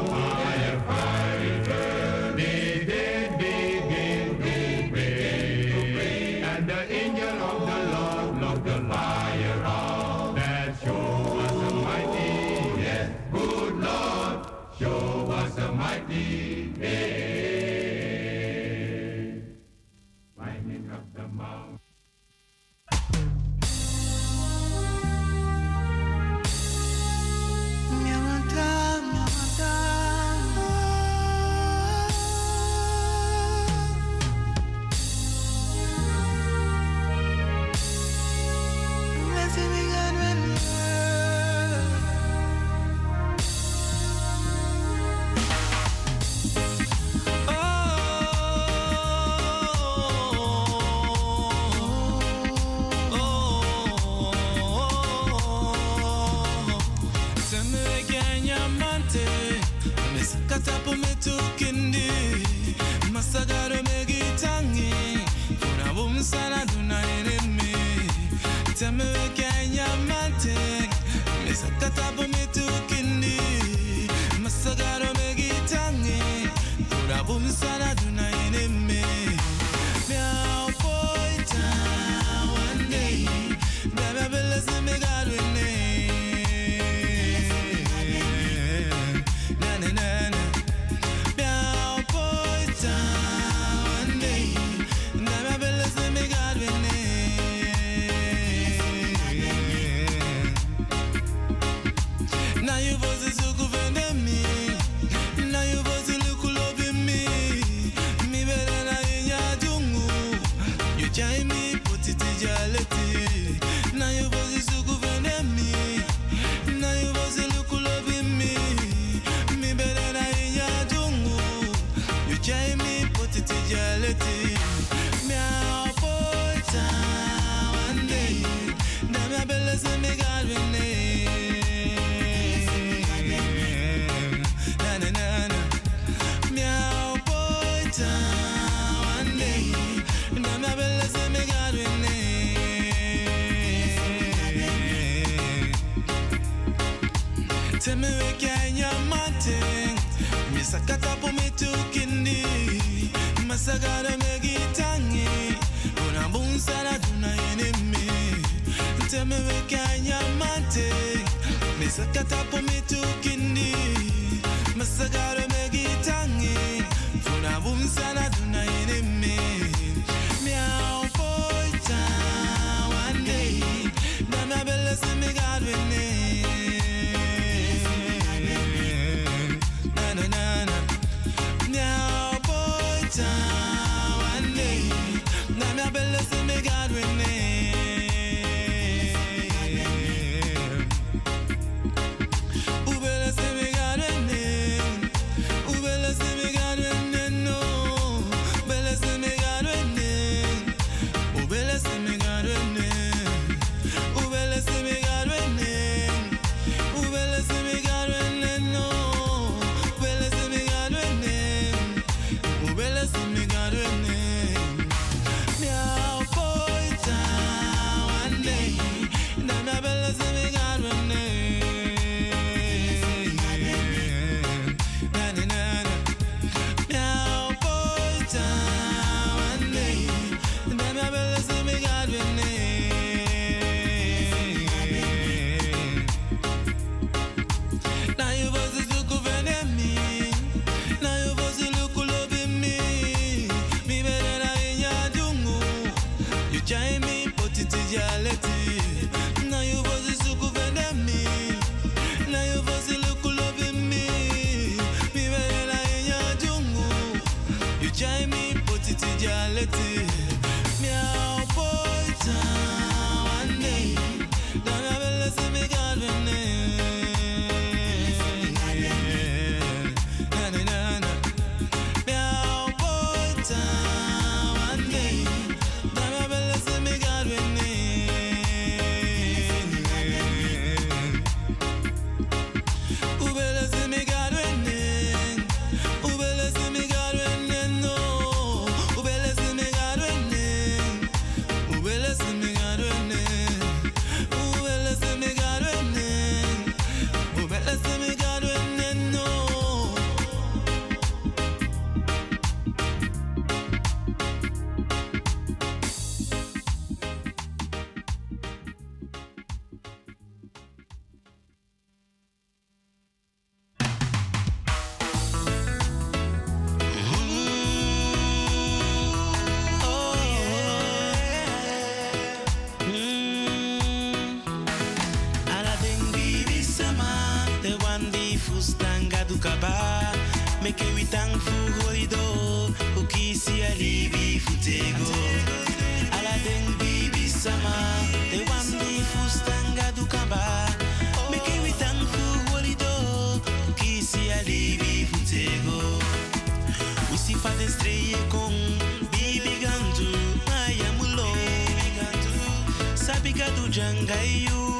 Jangayu, 353.75 354.79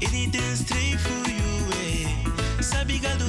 anything 0.00 0.56
straight 0.56 0.96
for 0.96 1.28
you, 1.28 1.52
eh? 1.84 2.08
Sabi 2.64 2.96
gado 2.96 3.28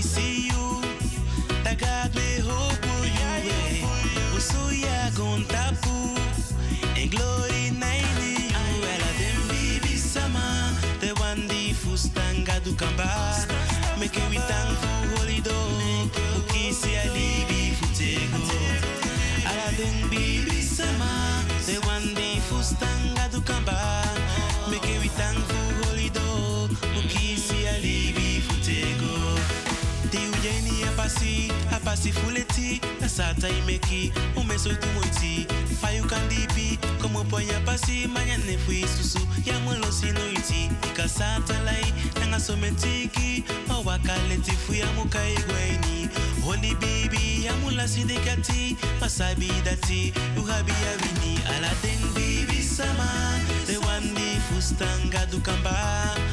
see 0.00 0.37
o 34.36 34.42
me 34.44 34.56
so 34.58 34.68
tu 34.68 34.88
moti 34.94 35.46
fa 35.80 35.88
you 35.94 36.04
can 36.04 36.20
como 37.00 37.24
ponya 37.24 37.58
pasi 37.64 38.06
mañana 38.06 38.58
fui 38.66 38.84
susu 38.84 39.18
ya 39.46 39.58
mo 39.60 39.72
sino 39.90 40.20
iti 40.32 40.68
ikasata 40.84 41.56
lai 41.64 41.84
nanga 42.20 42.38
so 42.38 42.54
metiki 42.56 43.44
o 43.70 43.82
wakaleti 43.82 44.52
fui 44.66 44.82
amuka 44.82 45.18
igweni. 45.24 46.08
Holy 46.44 46.74
baby 46.74 47.44
ya 47.46 47.52
mo 47.62 47.70
la 47.70 47.88
sidikati 47.88 48.76
masabi 49.00 49.48
dati 49.64 50.12
you 50.36 50.44
habi 50.44 50.72
avini 50.92 51.40
ala 51.56 51.72
den 51.82 52.00
baby 52.14 52.60
sama 52.60 53.08
the 53.66 53.78
one 53.80 54.14
di 54.14 54.36
fustanga 54.48 55.24
dukamba. 55.30 56.27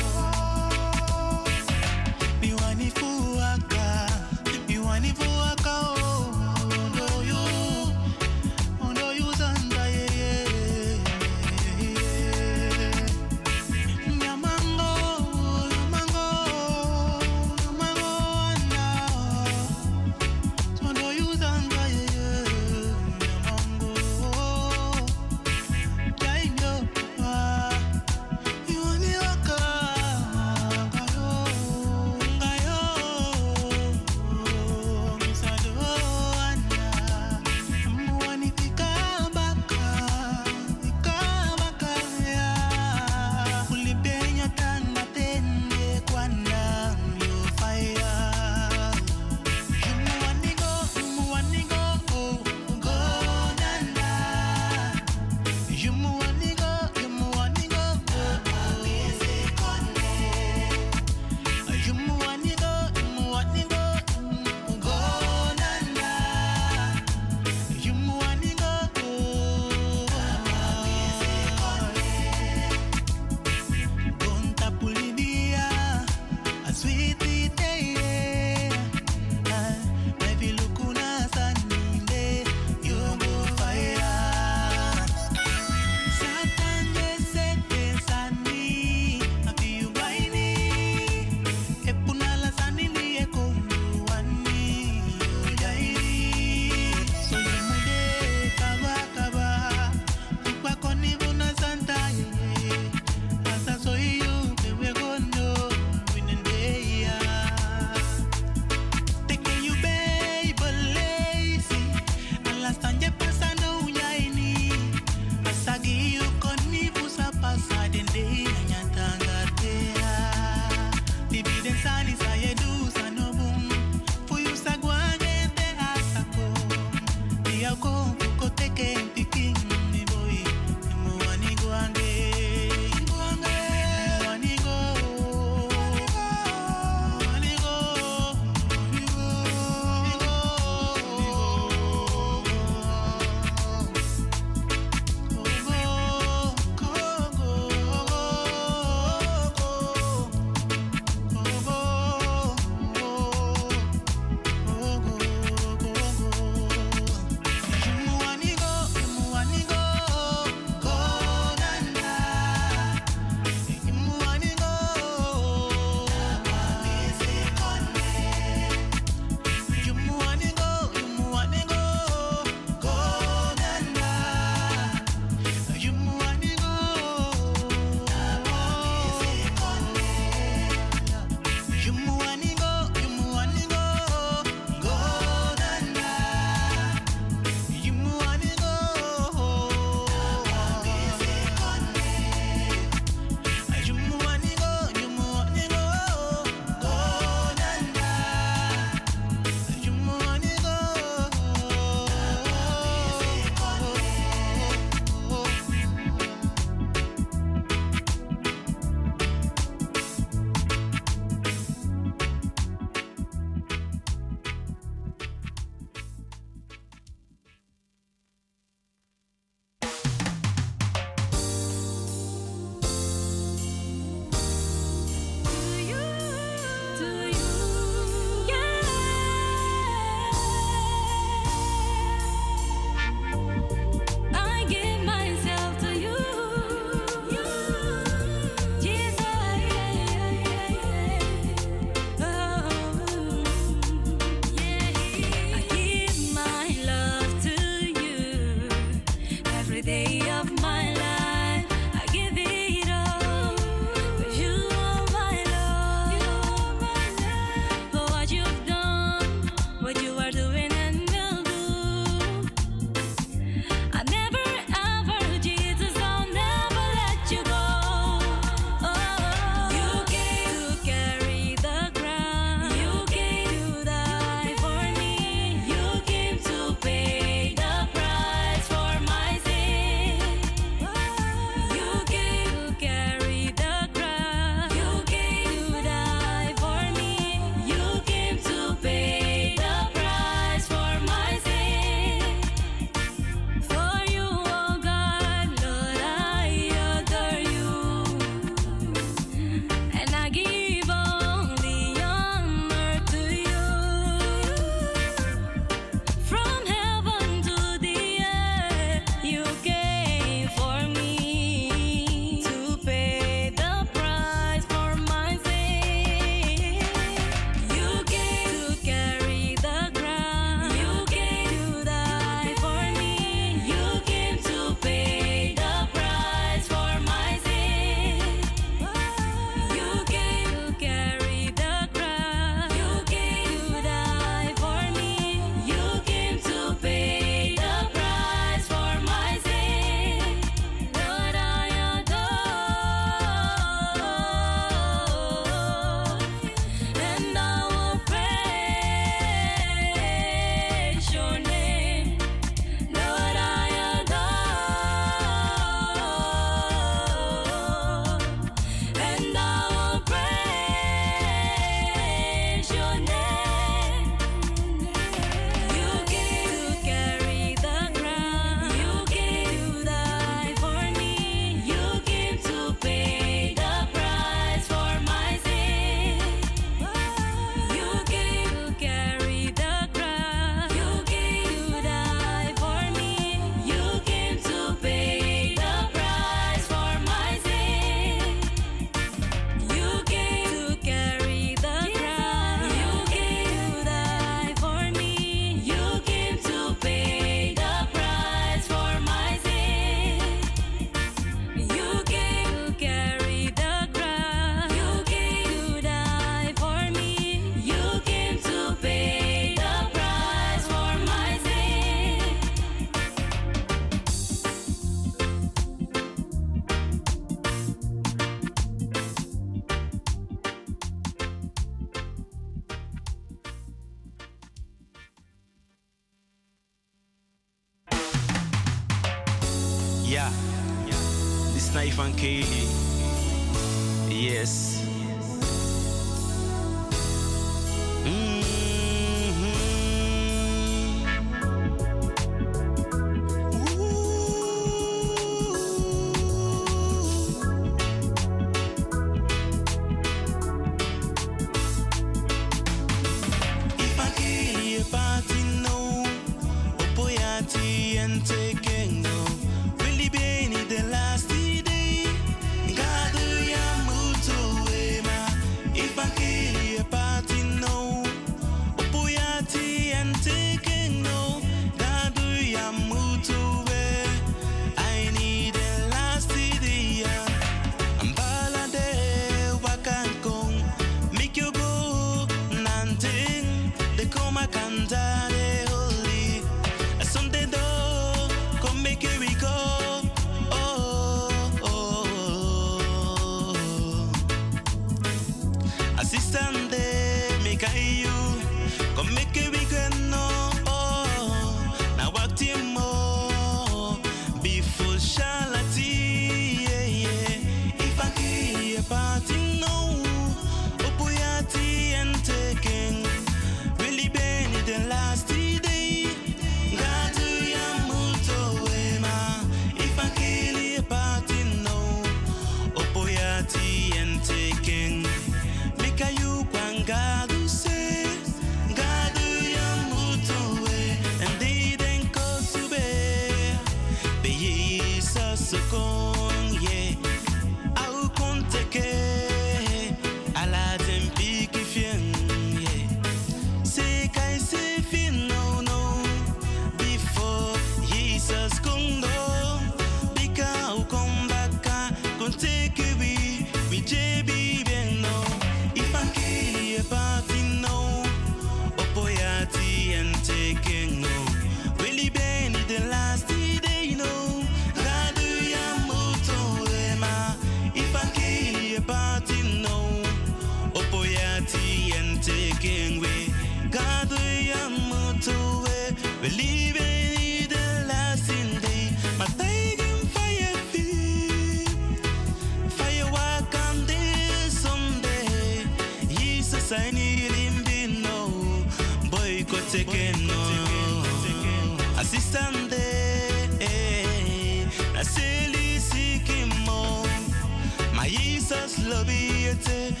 it 599.71 600.00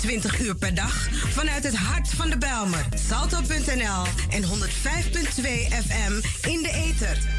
20 0.00 0.40
uur 0.40 0.54
per 0.54 0.74
dag 0.74 1.08
vanuit 1.28 1.64
het 1.64 1.76
hart 1.76 2.08
van 2.08 2.30
de 2.30 2.38
Belmer. 2.38 2.86
Salto.nl 3.08 4.04
en 4.30 4.42
105.2 4.42 4.48
FM 5.86 6.12
in 6.48 6.62
de 6.62 6.70
ether. 6.72 7.29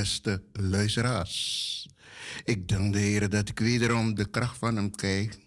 Beste 0.00 0.42
luisteraars. 0.52 1.88
Ik 2.44 2.68
dank 2.68 2.92
de 2.92 2.98
Heer 2.98 3.28
dat 3.28 3.48
ik 3.48 3.58
wederom 3.58 4.14
de 4.14 4.30
kracht 4.30 4.58
van 4.58 4.76
Hem 4.76 4.90
krijg 4.90 5.38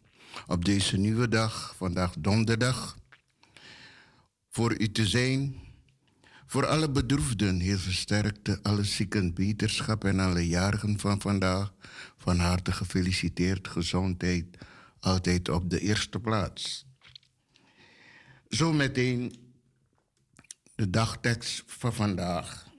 op 0.47 0.65
deze 0.65 0.97
nieuwe 0.97 1.27
dag, 1.27 1.73
vandaag 1.77 2.13
donderdag, 2.19 2.97
voor 4.49 4.79
u 4.79 4.91
te 4.91 5.07
zijn. 5.07 5.55
Voor 6.45 6.65
alle 6.65 6.89
bedroefden, 6.89 7.59
heel 7.59 7.77
versterkte, 7.77 8.59
alle 8.61 8.83
zieken, 8.83 9.33
beterschap 9.33 10.03
en 10.03 10.19
alle 10.19 10.47
jarigen 10.47 10.99
van 10.99 11.21
vandaag, 11.21 11.73
van 12.17 12.39
harte 12.39 12.71
gefeliciteerd, 12.71 13.67
gezondheid, 13.67 14.45
altijd 14.99 15.49
op 15.49 15.69
de 15.69 15.79
eerste 15.79 16.19
plaats. 16.19 16.85
Zometeen 18.47 19.35
de 20.75 20.89
dagtekst 20.89 21.63
van 21.65 21.93
vandaag. 21.93 22.71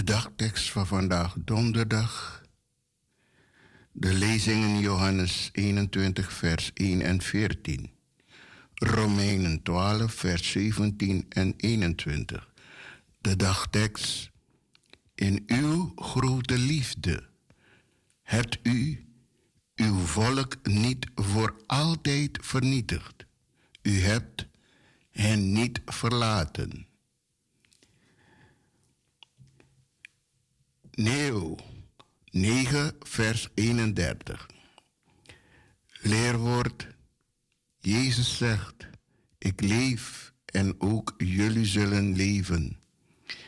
De 0.00 0.06
dagtekst 0.06 0.70
van 0.70 0.86
vandaag, 0.86 1.34
donderdag. 1.38 2.42
De 3.92 4.14
lezingen 4.14 4.80
Johannes 4.80 5.48
21, 5.52 6.32
vers 6.32 6.70
1 6.74 7.02
en 7.02 7.22
14. 7.22 7.90
Romeinen 8.74 9.62
12, 9.62 10.12
vers 10.12 10.50
17 10.50 11.26
en 11.28 11.54
21. 11.56 12.52
De 13.18 13.36
dagtekst. 13.36 14.30
In 15.14 15.44
uw 15.46 15.92
grote 15.96 16.58
liefde 16.58 17.28
hebt 18.22 18.58
u 18.62 19.06
uw 19.74 19.98
volk 19.98 20.56
niet 20.62 21.06
voor 21.14 21.56
altijd 21.66 22.38
vernietigd. 22.40 23.26
U 23.82 24.00
hebt 24.00 24.46
hen 25.10 25.52
niet 25.52 25.80
verlaten. 25.84 26.88
Nee, 31.00 31.54
9, 32.30 32.96
vers 33.00 33.48
31. 33.54 34.48
Leerwoord. 36.00 36.86
Jezus 37.78 38.36
zegt, 38.36 38.88
ik 39.38 39.60
leef 39.60 40.32
en 40.44 40.80
ook 40.80 41.14
jullie 41.18 41.64
zullen 41.64 42.16
leven. 42.16 42.80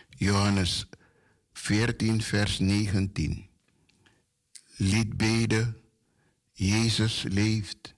Johannes 0.09 0.89
14, 1.53 2.23
vers 2.23 2.59
19. 2.59 3.47
Liedbede, 4.77 5.75
Jezus 6.53 7.23
leeft 7.29 7.95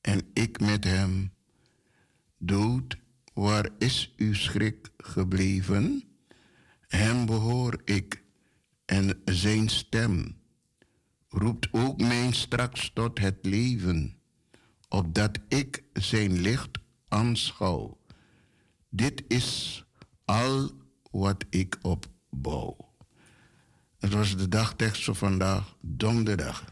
en 0.00 0.30
ik 0.32 0.60
met 0.60 0.84
hem. 0.84 1.32
Dood, 2.38 2.96
waar 3.32 3.68
is 3.78 4.14
uw 4.16 4.34
schrik 4.34 4.90
gebleven? 4.96 6.13
Hem 6.94 7.26
behoor 7.26 7.80
ik 7.84 8.22
en 8.84 9.22
zijn 9.24 9.68
stem 9.68 10.36
roept 11.28 11.68
ook 11.72 12.00
mij 12.00 12.32
straks 12.32 12.90
tot 12.92 13.18
het 13.18 13.38
leven, 13.42 14.16
opdat 14.88 15.38
ik 15.48 15.82
zijn 15.92 16.40
licht 16.40 16.78
aanschouw. 17.08 17.98
Dit 18.88 19.24
is 19.28 19.84
al 20.24 20.70
wat 21.10 21.44
ik 21.50 21.78
opbouw. 21.82 22.76
Het 23.98 24.12
was 24.12 24.36
de 24.36 24.48
dagtekst 24.48 25.04
van 25.04 25.16
vandaag, 25.16 25.76
donderdag. 25.80 26.64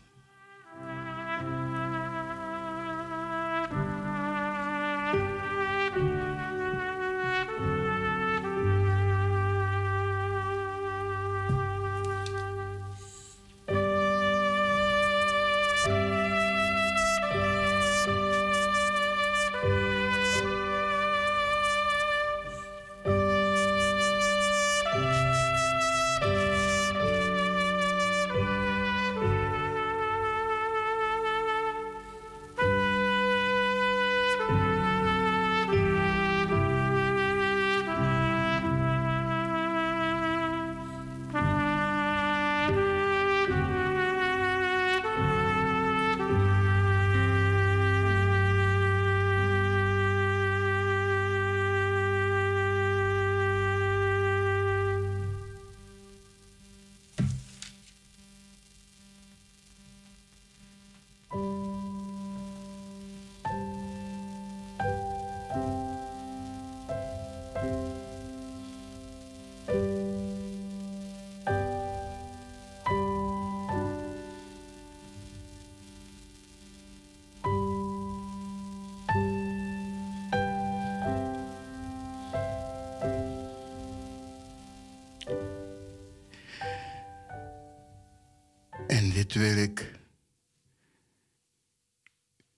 Dit 89.23 89.35
wil 89.35 89.57
ik 89.57 89.99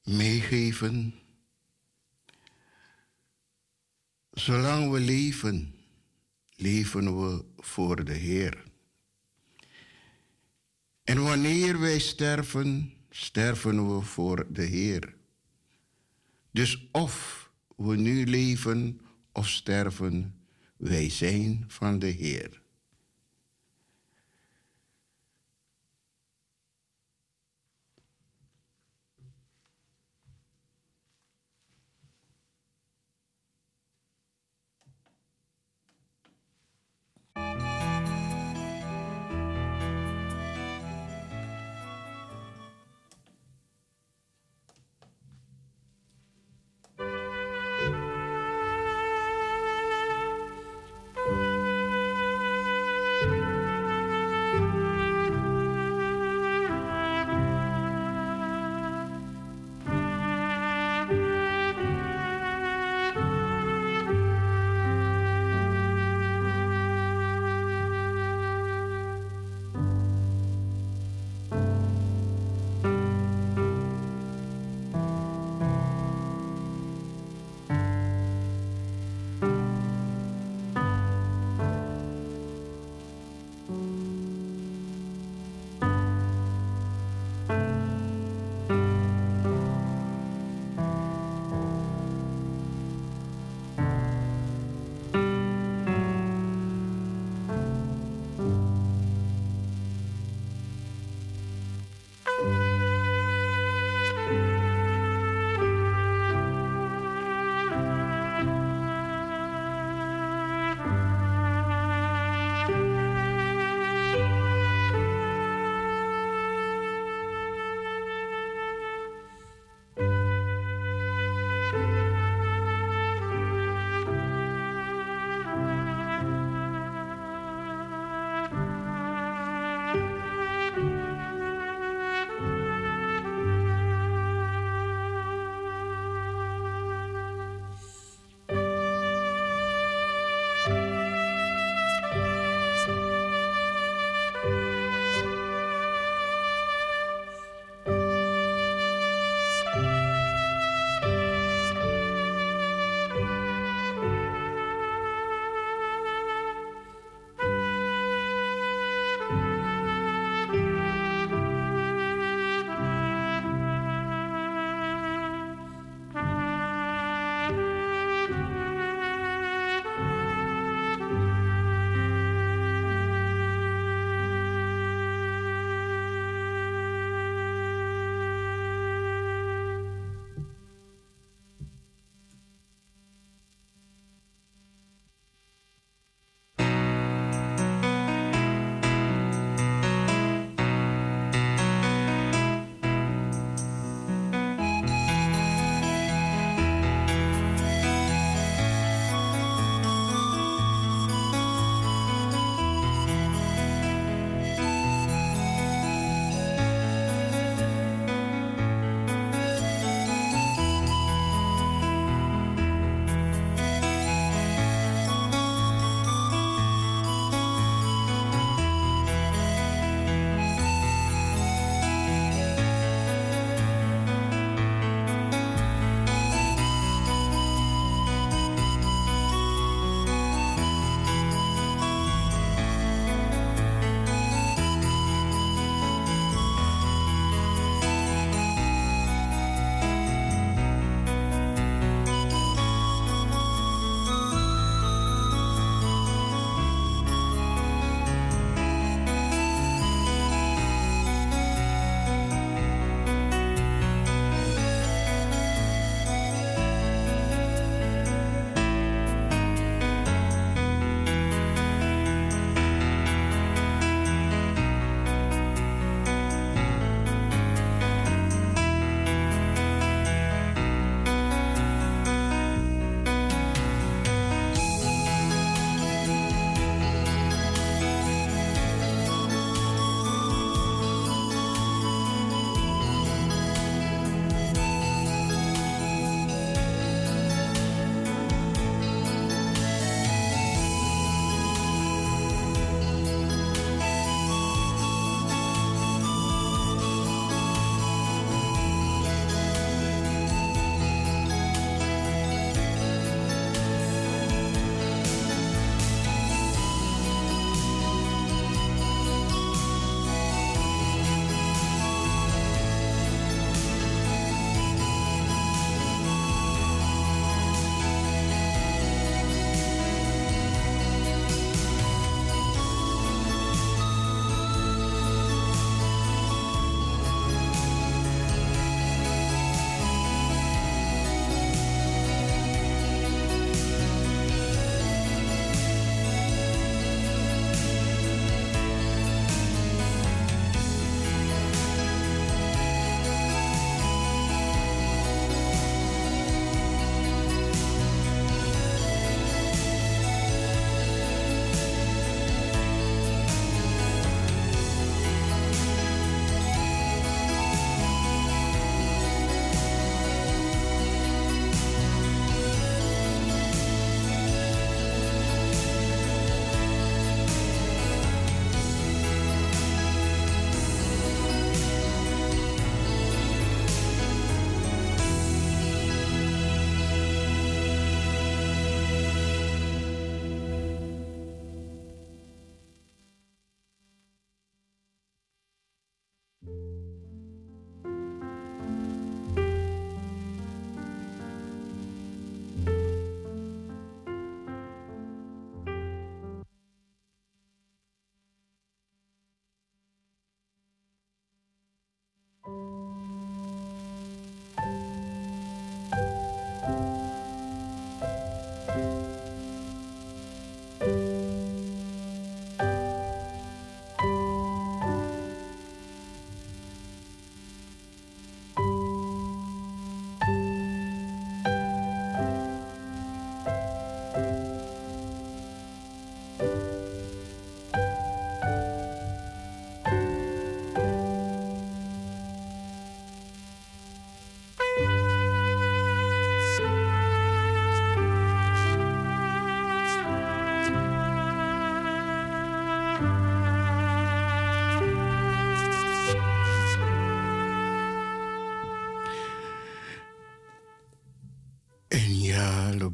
meegeven. 0.03 1.15
Zolang 4.31 4.91
we 4.91 5.01
leven, 5.01 5.75
leven 6.57 7.21
we 7.21 7.45
voor 7.57 8.05
de 8.05 8.13
Heer. 8.13 8.65
En 11.03 11.23
wanneer 11.23 11.81
wij 11.81 11.99
sterven, 11.99 12.93
sterven 13.11 13.97
we 13.97 14.05
voor 14.05 14.47
de 14.53 14.63
Heer. 14.65 15.15
Dus 16.51 16.89
of 16.93 17.51
we 17.77 17.97
nu 17.97 18.27
leven 18.27 19.01
of 19.33 19.49
sterven, 19.49 20.35
wij 20.77 21.11
zijn 21.11 21.65
van 21.69 21.99
de 21.99 22.07
Heer. 22.07 22.63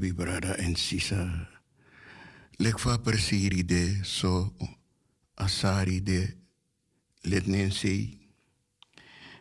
Lobby 0.00 0.16
Brada 0.16 0.56
en 0.56 0.76
Sisa. 0.76 1.28
Lekfa 2.56 2.96
persiri 3.04 3.60
de 3.62 4.00
so 4.02 4.56
asari 5.36 6.00
de 6.00 6.36
letnense. 7.28 8.08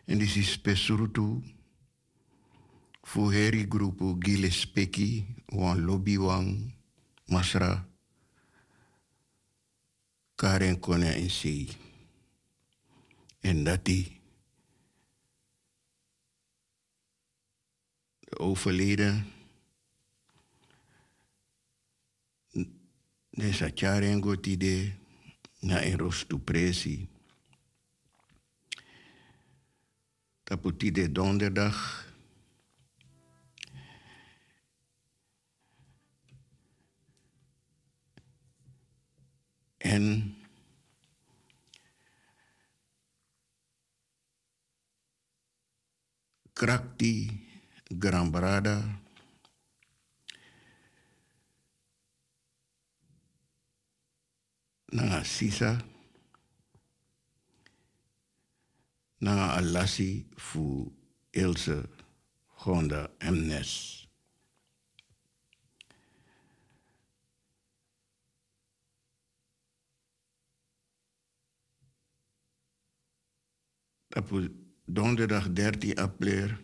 En 0.04 0.18
dit 0.18 0.36
is 0.36 0.58
pesurutu. 0.60 1.40
Fuheri 3.00 3.64
grupo 3.68 4.18
Gillespeki, 4.20 5.24
wan 5.56 5.80
lobby 5.80 6.18
wan 6.18 6.74
masra. 7.24 7.88
Karen 10.36 10.78
Kone 10.80 11.12
en 11.12 11.30
Sei. 11.30 11.68
En 13.40 13.64
dat 13.64 13.84
die 13.84 14.20
de 18.18 18.38
overleden 18.38 19.39
de 23.40 23.52
Satjaren 23.52 24.20
Gotide 24.20 24.92
na 25.64 25.80
en 25.80 25.96
rostu 25.98 26.38
presi. 26.44 27.08
Taputide 30.44 31.08
donderdag. 31.08 31.76
En 39.78 40.36
Krakti 46.52 47.14
Gran 47.88 48.28
Nanga 54.92 55.24
Sisa 55.24 55.78
Nanga 59.20 59.54
Alasi 59.56 60.26
fu 60.36 60.92
Ilse 61.30 61.88
Honda 62.64 63.10
Mnes. 63.20 64.08
Op 74.16 74.50
donderdag 74.84 75.52
13 75.52 75.98
april 75.98 76.56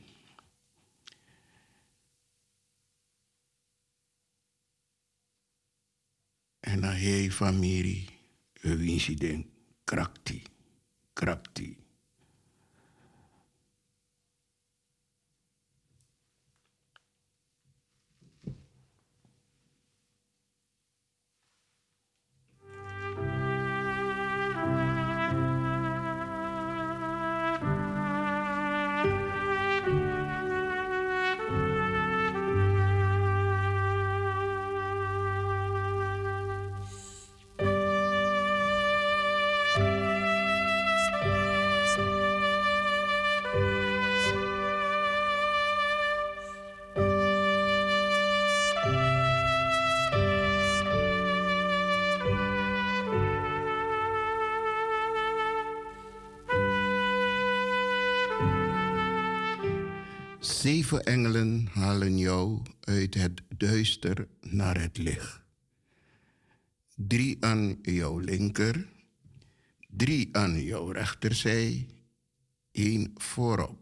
en 6.60 6.80
dan 6.80 6.90
hij 6.90 7.30
familie 7.30 8.15
een 8.60 8.80
incident 8.80 9.46
krakti, 9.84 10.42
krakti. 11.12 11.85
Zeven 60.86 61.04
engelen 61.04 61.68
halen 61.72 62.18
jou 62.18 62.62
uit 62.80 63.14
het 63.14 63.42
duister 63.56 64.28
naar 64.40 64.80
het 64.80 64.98
licht. 64.98 65.40
Drie 66.94 67.36
aan 67.44 67.78
jouw 67.82 68.18
linker, 68.18 68.86
drie 69.88 70.28
aan 70.36 70.62
jouw 70.62 70.90
rechterzij, 70.90 71.86
één 72.72 73.12
voorop. 73.14 73.78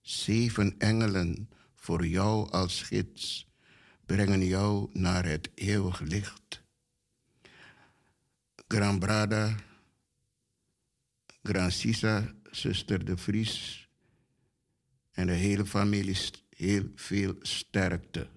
Zeven 0.00 0.74
engelen 0.78 1.48
voor 1.74 2.06
jou 2.06 2.50
als 2.50 2.82
gids 2.82 3.46
brengen 4.06 4.46
jou 4.46 4.90
naar 4.92 5.24
het 5.24 5.50
eeuwig 5.54 6.00
licht. 6.00 6.62
Gran 8.68 8.98
Brada, 8.98 9.56
Gran 11.42 11.70
Sisa, 11.70 12.34
zuster 12.50 13.04
de 13.04 13.16
Vries, 13.16 13.82
en 15.12 15.26
de 15.26 15.32
hele 15.32 15.66
familie 15.66 16.16
heel 16.56 16.90
veel 16.94 17.36
sterkte. 17.40 18.28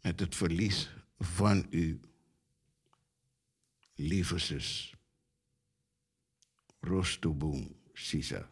Met 0.00 0.20
het 0.20 0.36
verlies 0.36 0.90
van 1.18 1.66
uw 1.70 1.98
lieve 3.94 4.38
zus. 4.38 4.94
Rostoboom 6.80 7.76
Sisa. 7.92 8.48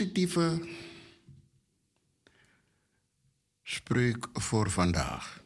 Positieve 0.00 0.60
spreuk 3.62 4.28
voor 4.32 4.70
vandaag. 4.70 5.42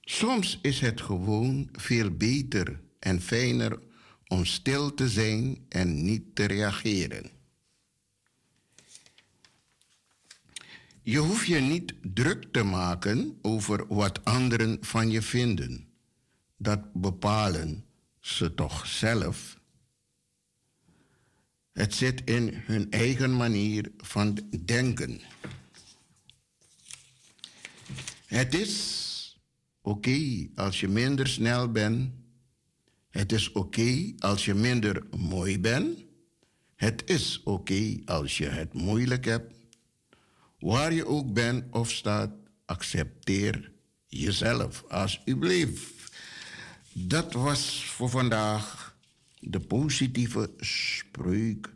Soms 0.00 0.58
is 0.62 0.80
het 0.80 1.00
gewoon 1.00 1.68
veel 1.72 2.10
beter 2.10 2.80
en 2.98 3.20
fijner 3.20 3.78
om 4.26 4.44
stil 4.44 4.94
te 4.94 5.08
zijn 5.08 5.64
en 5.68 6.02
niet 6.02 6.34
te 6.34 6.44
reageren. 6.44 7.30
Je 11.02 11.18
hoeft 11.18 11.46
je 11.46 11.60
niet 11.60 11.94
druk 12.02 12.52
te 12.52 12.62
maken 12.62 13.38
over 13.42 13.86
wat 13.94 14.24
anderen 14.24 14.78
van 14.80 15.10
je 15.10 15.22
vinden. 15.22 15.88
Dat 16.56 16.92
bepalen 16.92 17.84
ze 18.20 18.54
toch 18.54 18.86
zelf. 18.86 19.62
Het 21.74 21.94
zit 21.94 22.22
in 22.24 22.50
hun 22.54 22.90
eigen 22.90 23.36
manier 23.36 23.92
van 23.96 24.38
denken. 24.64 25.20
Het 28.26 28.54
is 28.54 29.40
oké 29.82 30.48
als 30.54 30.80
je 30.80 30.88
minder 30.88 31.28
snel 31.28 31.70
bent. 31.70 32.12
Het 33.10 33.32
is 33.32 33.52
oké 33.52 34.12
als 34.18 34.44
je 34.44 34.54
minder 34.54 35.06
mooi 35.16 35.60
bent. 35.60 35.98
Het 36.74 37.02
is 37.04 37.40
oké 37.44 38.00
als 38.04 38.38
je 38.38 38.48
het 38.48 38.72
moeilijk 38.72 39.24
hebt. 39.24 39.54
Waar 40.58 40.92
je 40.92 41.06
ook 41.06 41.32
bent 41.32 41.64
of 41.74 41.90
staat, 41.90 42.30
accepteer 42.64 43.72
jezelf 44.06 44.84
alsjeblieft. 44.88 46.12
Dat 46.92 47.32
was 47.32 47.84
voor 47.84 48.10
vandaag 48.10 48.83
de 49.46 49.58
positieve 49.60 50.50
spreuk 50.60 51.73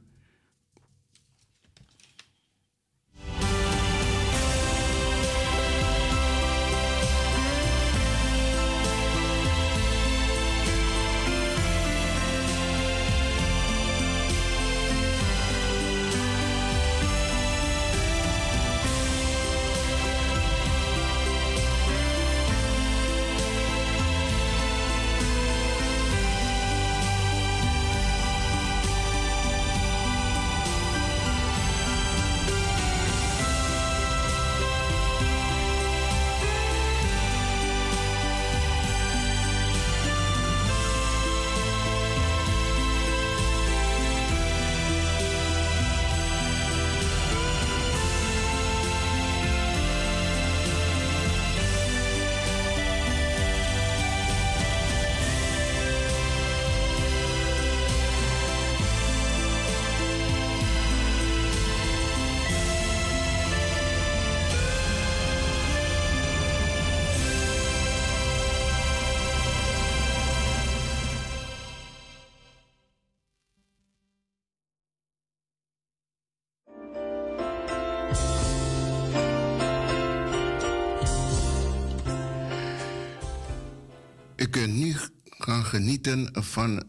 genieten 86.03 86.43
van 86.45 86.83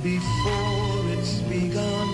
before 0.03 1.11
it's 1.11 1.39
begun. 1.41 2.09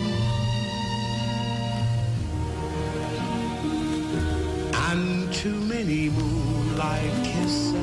And 4.74 5.32
too 5.34 5.60
many 5.62 6.10
moonlight 6.10 7.14
kisses 7.24 7.76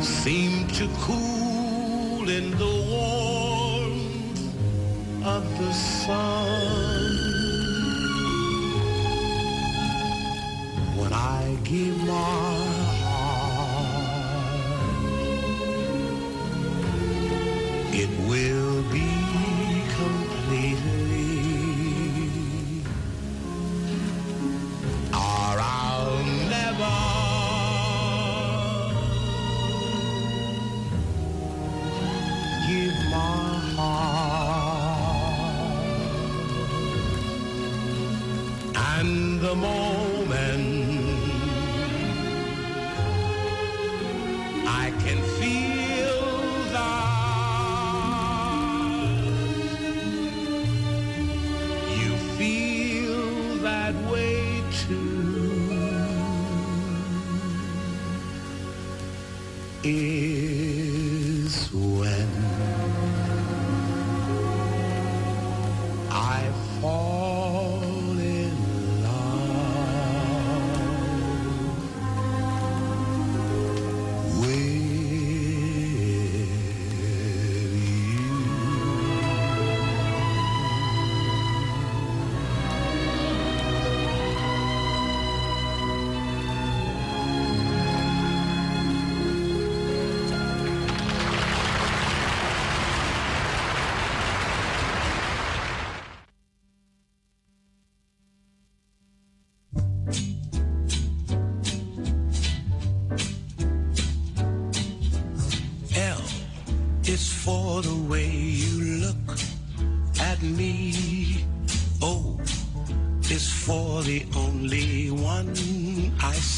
seem 0.00 0.68
to 0.68 0.88
cool 1.00 2.28
in 2.28 2.50
the 2.52 2.74
warmth 2.94 4.42
of 5.24 5.42
the 5.58 5.72
sun. 5.72 6.51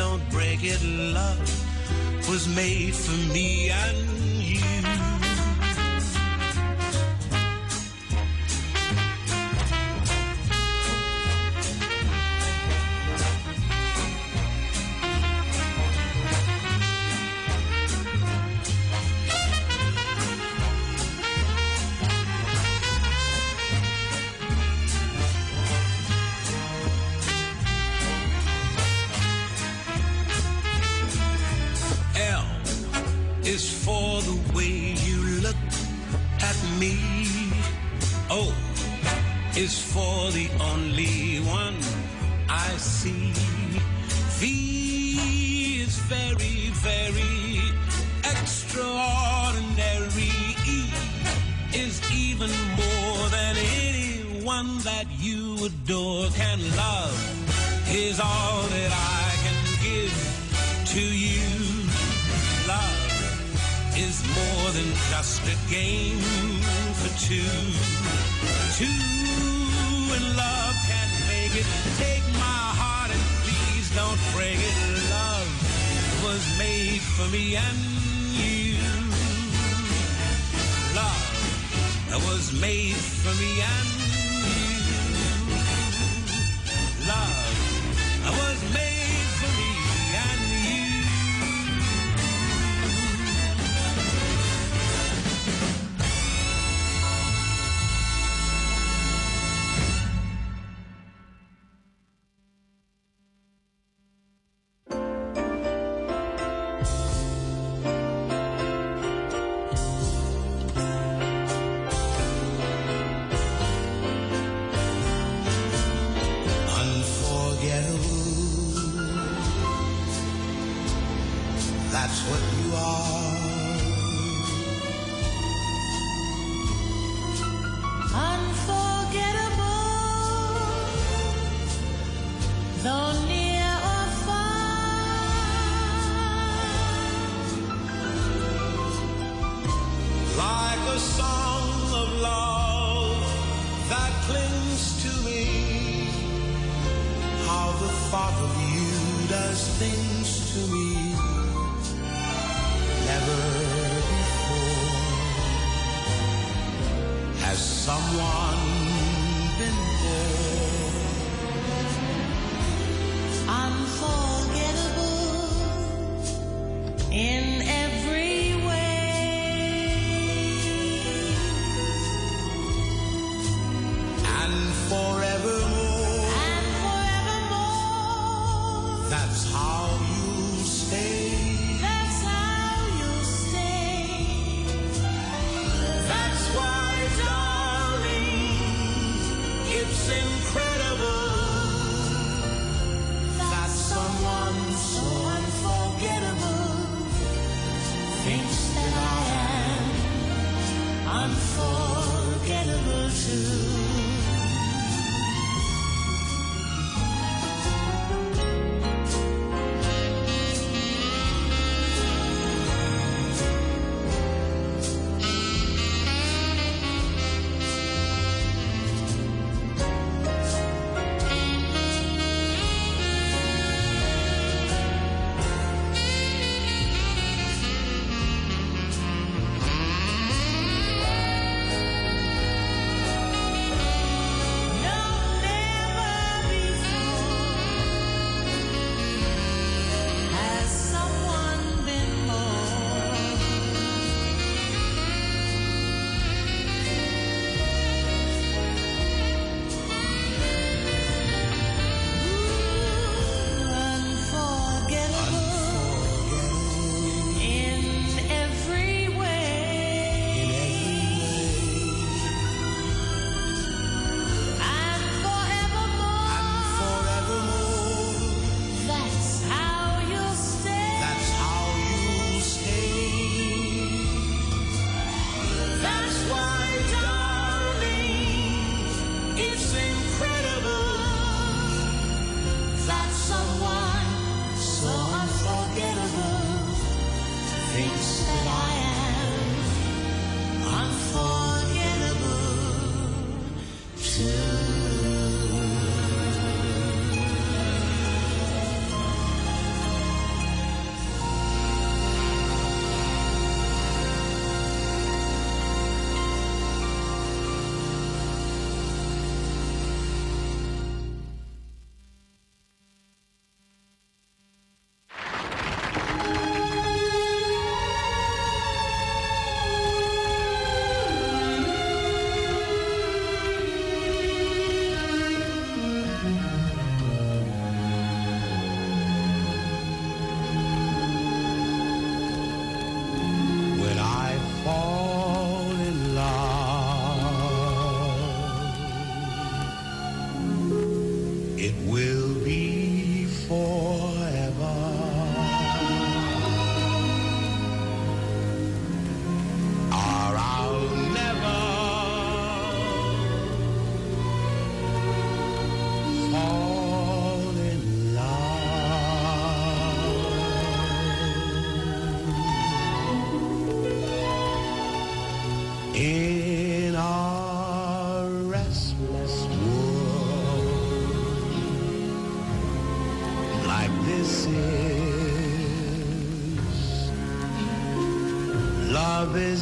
don't 0.00 0.30
break 0.30 0.60
it. 0.62 0.82
Love 0.82 1.48
was 2.26 2.48
made 2.56 2.94
for 2.94 3.18
me. 3.34 3.70
I 3.70 4.09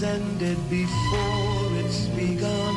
has 0.01 0.21
ended 0.21 0.59
before 0.71 1.79
it's 1.81 2.07
begun. 2.09 2.77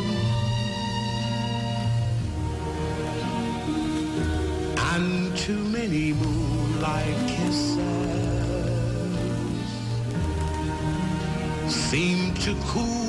And 4.94 5.38
too 5.38 5.64
many 5.66 6.14
moonlight 6.14 7.18
kisses 7.28 7.78
seem 11.70 12.34
to 12.46 12.56
cool 12.66 13.01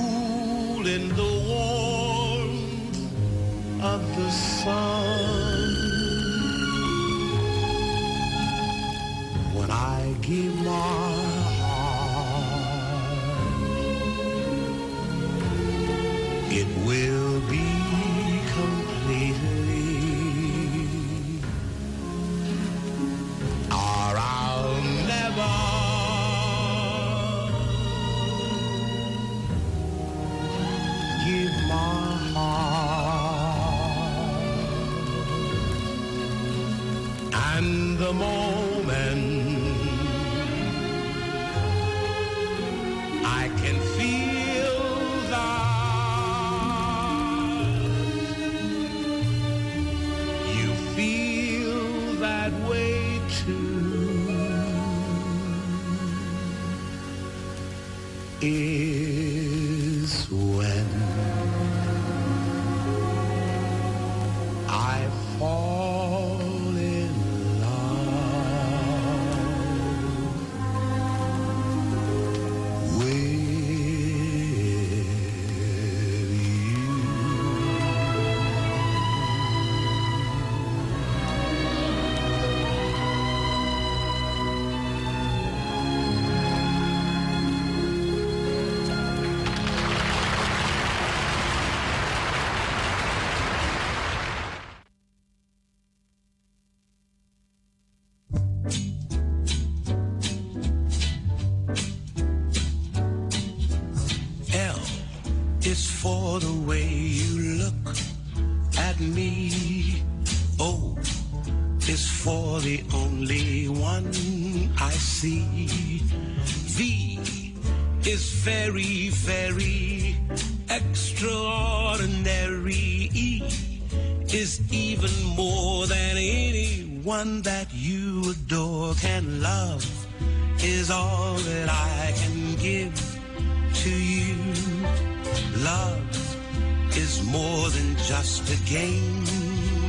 game 138.72 139.26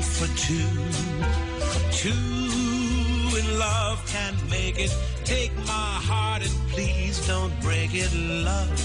for 0.02 0.28
two. 0.36 0.68
Two 1.92 3.38
in 3.40 3.58
love 3.58 4.06
can 4.08 4.36
make 4.50 4.78
it. 4.78 4.94
Take 5.24 5.56
my 5.60 5.92
heart 6.10 6.42
and 6.42 6.52
please 6.70 7.26
don't 7.26 7.54
break 7.62 7.92
it. 7.94 8.14
Love 8.14 8.80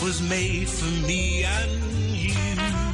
was 0.00 0.22
made 0.30 0.68
for 0.68 1.08
me 1.08 1.42
and 1.42 1.82
you. 2.14 2.85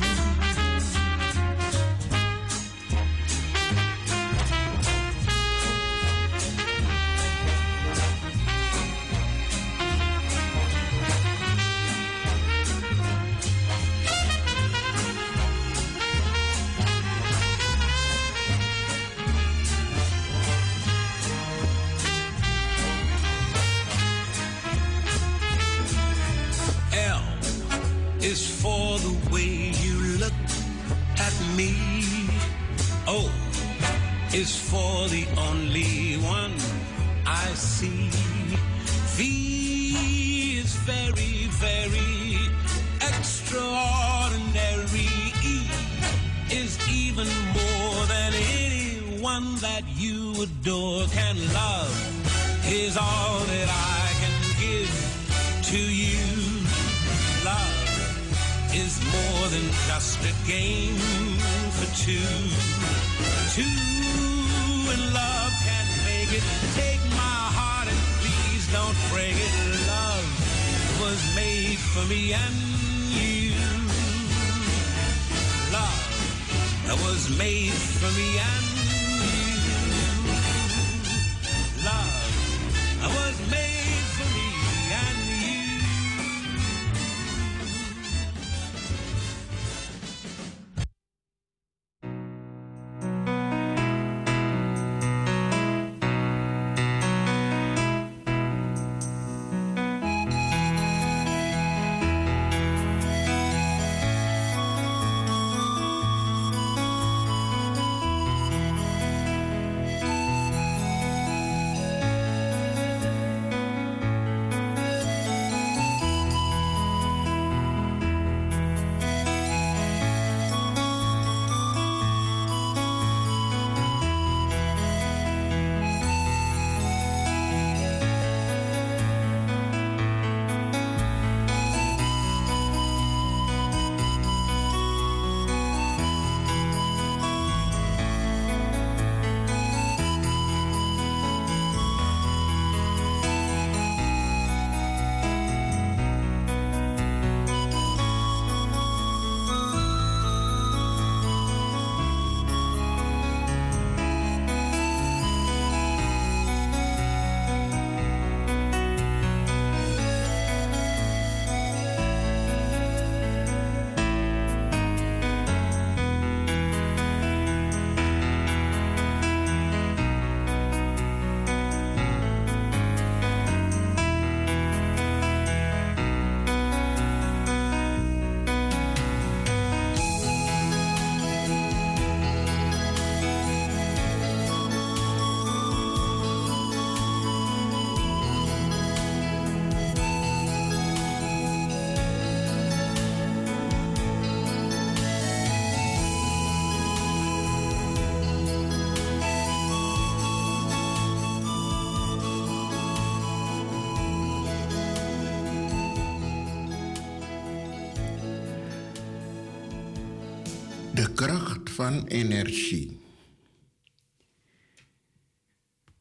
Van 211.73 212.07
energie. 212.07 213.01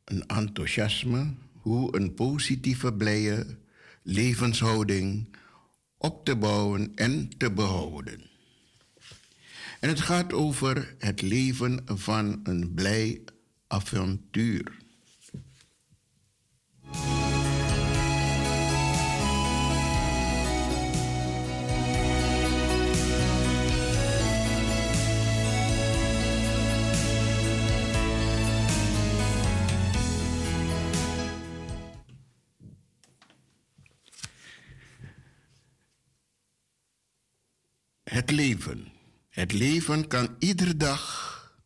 Een 0.03 0.25
enthousiasme 0.27 1.33
hoe 1.53 1.95
een 1.95 2.13
positieve, 2.13 2.93
blije 2.93 3.57
levenshouding 4.03 5.35
op 5.97 6.25
te 6.25 6.35
bouwen 6.35 6.91
en 6.95 7.29
te 7.37 7.51
behouden. 7.51 8.29
En 9.79 9.89
het 9.89 10.01
gaat 10.01 10.33
over 10.33 10.95
het 10.97 11.21
leven 11.21 11.81
van 11.85 12.39
een 12.43 12.73
blij 12.73 13.21
avontuur. 13.67 14.80
Het 38.11 38.31
leven. 38.31 38.87
Het 39.29 39.51
leven 39.53 40.07
kan 40.07 40.35
iedere 40.39 40.77
dag, 40.77 41.61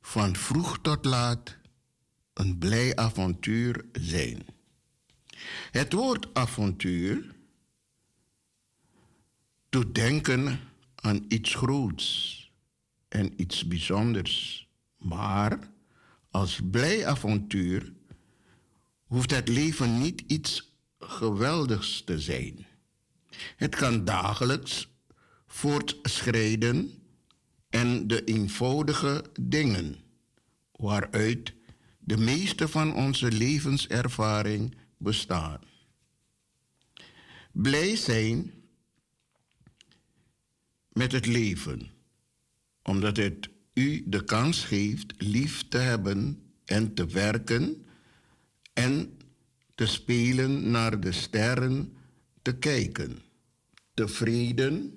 van 0.00 0.36
vroeg 0.36 0.78
tot 0.78 1.04
laat, 1.04 1.56
een 2.32 2.58
blij 2.58 2.96
avontuur 2.96 3.84
zijn. 3.92 4.46
Het 5.70 5.92
woord 5.92 6.34
avontuur 6.34 7.34
doet 9.68 9.94
denken 9.94 10.60
aan 10.94 11.24
iets 11.28 11.54
groots 11.54 12.40
en 13.08 13.40
iets 13.40 13.66
bijzonders. 13.66 14.68
Maar 14.96 15.58
als 16.30 16.60
blij 16.70 17.06
avontuur 17.06 17.92
hoeft 19.04 19.30
het 19.30 19.48
leven 19.48 19.98
niet 19.98 20.20
iets 20.26 20.72
geweldigs 20.98 22.02
te 22.04 22.20
zijn. 22.20 22.66
Het 23.56 23.74
kan 23.76 24.04
dagelijks 24.04 24.94
voortschrijden 25.56 26.92
en 27.68 28.06
de 28.06 28.24
eenvoudige 28.24 29.24
dingen 29.40 29.96
waaruit 30.72 31.54
de 31.98 32.16
meeste 32.16 32.68
van 32.68 32.94
onze 32.94 33.32
levenservaring 33.32 34.76
bestaan. 34.98 35.60
Blij 37.52 37.96
zijn 37.96 38.52
met 40.88 41.12
het 41.12 41.26
leven, 41.26 41.90
omdat 42.82 43.16
het 43.16 43.48
u 43.74 44.04
de 44.06 44.24
kans 44.24 44.64
geeft 44.64 45.12
lief 45.16 45.68
te 45.68 45.78
hebben 45.78 46.42
en 46.64 46.94
te 46.94 47.06
werken 47.06 47.86
en 48.72 49.18
te 49.74 49.86
spelen 49.86 50.70
naar 50.70 51.00
de 51.00 51.12
sterren 51.12 51.96
te 52.42 52.56
kijken. 52.56 53.18
Tevreden 53.94 54.95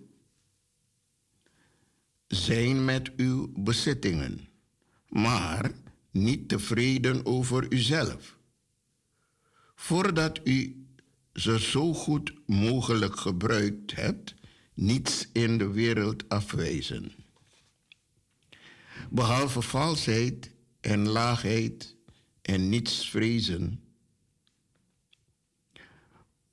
zijn 2.30 2.86
met 2.86 3.12
uw 3.16 3.52
bezittingen, 3.56 4.48
maar 5.08 5.72
niet 6.12 6.50
tevreden 6.50 7.26
over 7.26 7.72
uzelf. 7.72 8.38
Voordat 9.76 10.40
u 10.44 10.86
ze 11.34 11.60
zo 11.60 11.94
goed 11.94 12.34
mogelijk 12.46 13.20
gebruikt 13.20 13.96
hebt, 13.96 14.36
niets 14.74 15.30
in 15.34 15.58
de 15.58 15.68
wereld 15.68 16.30
afwijzen. 16.30 17.12
Behalve 19.10 19.62
valsheid 19.62 20.52
en 20.80 21.08
laagheid 21.08 21.96
en 22.42 22.70
niets 22.70 23.10
vrezen, 23.10 23.84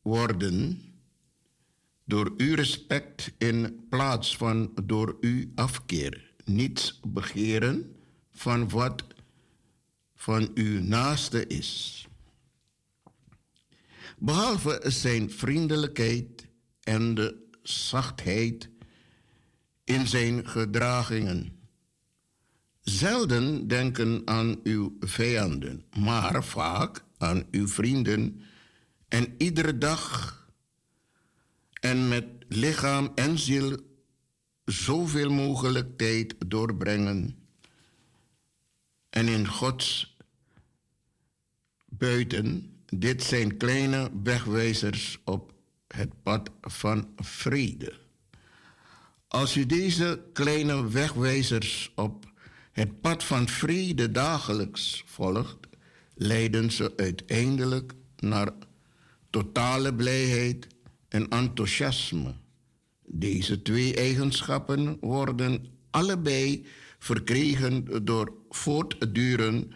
worden 0.02 0.85
door 2.07 2.33
uw 2.36 2.55
respect 2.55 3.33
in 3.39 3.86
plaats 3.89 4.36
van 4.36 4.73
door 4.85 5.17
uw 5.20 5.44
afkeer. 5.55 6.33
Niets 6.44 7.01
begeren 7.07 7.97
van 8.33 8.68
wat 8.68 9.05
van 10.15 10.51
uw 10.55 10.83
naaste 10.83 11.47
is. 11.47 12.07
Behalve 14.18 14.83
zijn 14.85 15.31
vriendelijkheid 15.31 16.47
en 16.81 17.15
de 17.15 17.49
zachtheid 17.62 18.68
in 19.85 20.07
zijn 20.07 20.49
gedragingen. 20.49 21.59
Zelden 22.81 23.68
denken 23.68 24.23
aan 24.25 24.60
uw 24.62 24.97
vijanden, 25.01 25.85
maar 25.99 26.44
vaak 26.44 27.05
aan 27.18 27.47
uw 27.51 27.68
vrienden 27.68 28.41
en 29.09 29.35
iedere 29.39 29.78
dag 29.78 30.36
en 31.86 32.08
met 32.08 32.24
lichaam 32.48 33.12
en 33.15 33.39
ziel 33.39 33.76
zoveel 34.65 35.31
mogelijk 35.31 35.97
tijd 35.97 36.34
doorbrengen 36.47 37.36
en 39.10 39.28
in 39.28 39.47
Gods 39.48 40.16
buiten. 41.84 42.70
Dit 42.86 43.23
zijn 43.23 43.56
kleine 43.56 44.10
wegwijzers 44.23 45.20
op 45.24 45.52
het 45.89 46.23
pad 46.23 46.50
van 46.60 47.08
vrede. 47.16 47.92
Als 49.28 49.56
u 49.56 49.66
deze 49.66 50.24
kleine 50.32 50.90
wegwijzers 50.90 51.92
op 51.94 52.24
het 52.73 53.00
pad 53.00 53.24
van 53.24 53.48
vrede 53.48 54.10
dagelijks 54.10 55.02
volgt, 55.06 55.58
leiden 56.15 56.73
ze 56.73 56.92
uiteindelijk 56.97 57.92
naar 58.16 58.52
totale 59.31 59.94
blijheid 59.94 60.74
en 61.09 61.28
enthousiasme. 61.28 62.35
Deze 63.07 63.62
twee 63.62 63.94
eigenschappen 63.94 64.97
worden 65.01 65.67
allebei 65.91 66.67
verkregen 66.99 68.05
door 68.05 68.33
voortduren 68.49 69.73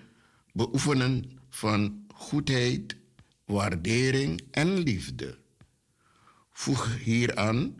beoefenen 0.52 1.38
van 1.48 2.06
goedheid, 2.14 2.96
waardering 3.44 4.40
en 4.50 4.78
liefde. 4.78 5.38
Voeg 6.50 6.98
hieraan 6.98 7.74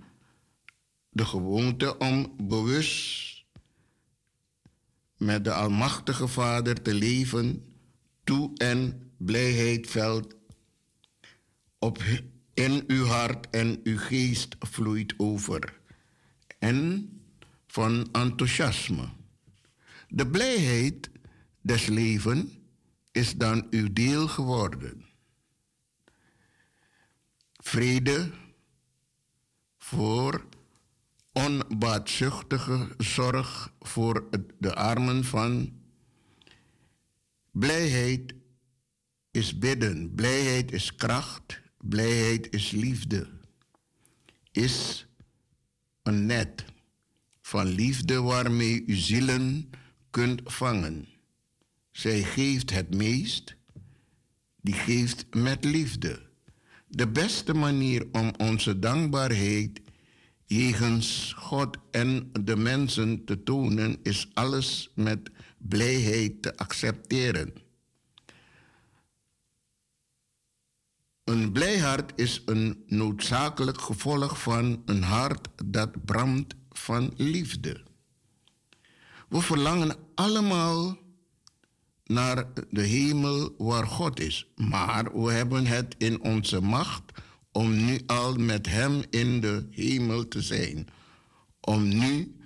de 1.11 1.25
gewoonte 1.25 1.99
om 1.99 2.35
bewust 2.43 3.45
met 5.17 5.45
de 5.45 5.53
Almachtige 5.53 6.29
Vader 6.29 6.83
te 6.83 6.95
leven, 6.95 7.65
toe 8.25 8.51
en 8.57 9.11
blijheid 9.17 9.91
veld 9.91 10.35
op 11.79 12.03
in 12.61 12.85
uw 12.87 13.05
hart 13.05 13.51
en 13.51 13.81
uw 13.85 13.99
geest 13.99 14.57
vloeit 14.59 15.15
over. 15.17 15.81
En 16.59 17.09
van 17.67 18.09
enthousiasme. 18.13 19.09
De 20.09 20.27
blijheid 20.27 21.11
des 21.61 21.87
levens 21.87 22.59
is 23.11 23.37
dan 23.37 23.67
uw 23.71 23.93
deel 23.93 24.29
geworden. 24.29 25.05
Vrede 27.57 28.31
voor 29.79 30.45
onbaatzuchtige 31.33 32.89
zorg 32.99 33.73
voor 33.81 34.29
de 34.59 34.75
armen 34.75 35.25
van. 35.25 35.73
Blijheid 37.51 38.35
is 39.31 39.59
bidden, 39.59 40.15
blijheid 40.15 40.73
is 40.73 40.95
kracht, 40.95 41.60
Blijheid 41.81 42.55
is 42.55 42.71
liefde. 42.71 43.29
Is 44.53 45.07
een 46.03 46.27
net 46.27 46.65
van 47.41 47.67
liefde 47.67 48.21
waarmee 48.21 48.83
u 48.87 48.95
zielen 48.95 49.71
kunt 50.11 50.41
vangen. 50.45 51.09
Zij 51.91 52.23
geeft 52.23 52.71
het 52.71 52.95
meest, 52.95 53.57
die 54.61 54.75
geeft 54.75 55.27
met 55.35 55.65
liefde. 55.65 56.23
De 56.89 57.09
beste 57.09 57.55
manier 57.55 58.07
om 58.13 58.33
onze 58.39 58.79
dankbaarheid 58.79 59.81
jegens 60.45 61.33
God 61.37 61.77
en 61.91 62.31
de 62.41 62.57
mensen 62.57 63.25
te 63.25 63.43
tonen 63.43 63.99
is 64.03 64.31
alles 64.35 64.91
met 64.95 65.31
blijheid 65.59 66.43
te 66.43 66.57
accepteren. 66.57 67.53
Een 71.31 71.53
blij 71.53 71.79
hart 71.79 72.13
is 72.17 72.43
een 72.47 72.85
noodzakelijk 72.87 73.81
gevolg 73.81 74.43
van 74.43 74.83
een 74.85 75.03
hart 75.03 75.49
dat 75.65 76.05
brandt 76.05 76.55
van 76.71 77.13
liefde. 77.17 77.83
We 79.29 79.41
verlangen 79.41 79.97
allemaal 80.15 80.99
naar 82.05 82.47
de 82.71 82.83
hemel 82.83 83.55
waar 83.59 83.87
God 83.87 84.21
is, 84.21 84.47
maar 84.57 85.23
we 85.23 85.33
hebben 85.33 85.67
het 85.67 85.95
in 85.99 86.21
onze 86.23 86.61
macht 86.61 87.13
om 87.53 87.85
nu 87.85 88.01
al 88.07 88.35
met 88.35 88.67
Hem 88.67 89.03
in 89.11 89.41
de 89.41 89.67
hemel 89.71 90.29
te 90.29 90.43
zijn. 90.43 90.89
Om 91.61 91.89
nu 91.89 92.37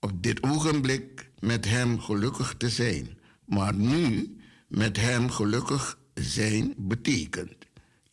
op 0.00 0.22
dit 0.22 0.42
ogenblik 0.42 1.30
met 1.38 1.64
Hem 1.64 2.00
gelukkig 2.00 2.54
te 2.56 2.68
zijn. 2.68 3.18
Maar 3.44 3.74
nu 3.74 4.36
met 4.68 4.96
Hem 4.96 5.30
gelukkig 5.30 5.98
zijn 6.22 6.74
betekent 6.76 7.66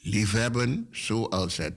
liefhebben 0.07 0.87
zoals 0.91 1.57
het 1.57 1.75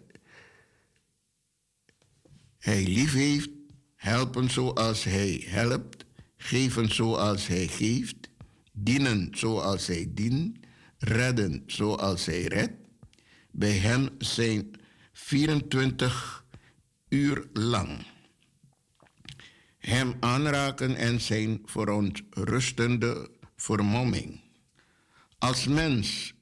Hij 2.58 2.86
lief 2.86 3.12
heeft, 3.12 3.50
helpen 3.96 4.50
zoals 4.50 5.04
Hij 5.04 5.44
helpt, 5.46 6.04
geven 6.36 6.94
zoals 6.94 7.46
Hij 7.46 7.66
geeft, 7.66 8.28
dienen 8.72 9.28
zoals 9.30 9.86
Hij 9.86 10.10
dient, 10.14 10.58
redden 10.98 11.62
zoals 11.66 12.26
Hij 12.26 12.42
redt. 12.42 12.72
Bij 13.50 13.76
Hem 13.76 14.08
zijn 14.18 14.70
24 15.12 16.44
uur 17.08 17.48
lang. 17.52 18.06
Hem 19.78 20.14
aanraken 20.20 20.96
en 20.96 21.20
zijn 21.20 21.62
verontrustende 21.64 23.30
vermomming. 23.56 24.49
Als 25.40 25.66
mens 25.66 26.34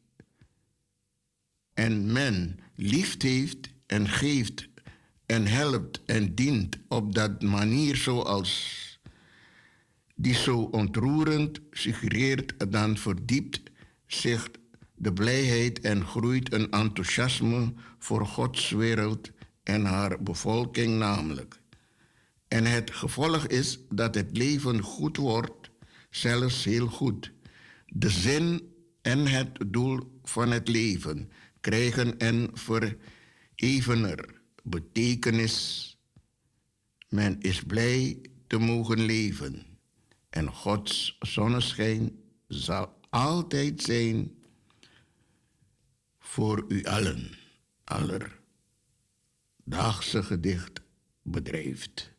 en 1.74 2.12
men 2.12 2.58
lief 2.74 3.22
heeft 3.22 3.68
en 3.86 4.08
geeft 4.08 4.68
en 5.26 5.46
helpt 5.46 6.04
en 6.04 6.34
dient 6.34 6.78
op 6.88 7.14
dat 7.14 7.42
manier 7.42 7.96
zoals 7.96 8.76
die 10.14 10.34
zo 10.34 10.58
ontroerend 10.60 11.60
suggereert, 11.70 12.70
dan 12.70 12.96
verdiept 12.96 13.62
zich 14.06 14.50
de 14.94 15.12
blijheid 15.12 15.80
en 15.80 16.04
groeit 16.04 16.52
een 16.52 16.70
enthousiasme 16.70 17.72
voor 17.98 18.26
Gods 18.26 18.70
wereld 18.70 19.30
en 19.62 19.84
haar 19.84 20.22
bevolking 20.22 20.98
namelijk. 20.98 21.60
En 22.48 22.64
het 22.64 22.90
gevolg 22.90 23.46
is 23.46 23.78
dat 23.88 24.14
het 24.14 24.36
leven 24.36 24.80
goed 24.82 25.16
wordt, 25.16 25.70
zelfs 26.10 26.64
heel 26.64 26.86
goed. 26.86 27.32
De 27.86 28.10
zin 28.10 28.76
en 29.08 29.26
het 29.26 29.58
doel 29.66 30.20
van 30.22 30.50
het 30.50 30.68
leven 30.68 31.30
krijgen 31.60 32.26
een 32.26 32.50
verevener 32.52 34.40
betekenis. 34.62 35.96
Men 37.08 37.40
is 37.40 37.62
blij 37.62 38.20
te 38.46 38.58
mogen 38.58 39.00
leven. 39.00 39.66
En 40.30 40.48
Gods 40.48 41.16
zonneschijn 41.20 42.18
zal 42.48 42.98
altijd 43.10 43.82
zijn 43.82 44.42
voor 46.18 46.64
u 46.68 46.84
allen, 46.84 47.38
allerdaagse 47.84 50.22
gedicht 50.22 50.80
bedrijft. 51.22 52.16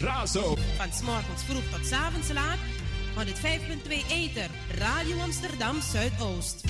Razo. 0.00 0.56
Van 0.76 0.92
's 0.92 1.02
morgens 1.02 1.42
vroeg 1.46 1.62
tot 1.70 1.86
's 1.86 1.92
avonds 1.92 2.32
laat. 2.32 2.58
105.2 3.16 4.06
Eter. 4.08 4.50
Radio 4.78 5.20
Amsterdam 5.20 5.80
Zuidoost. 5.80 6.60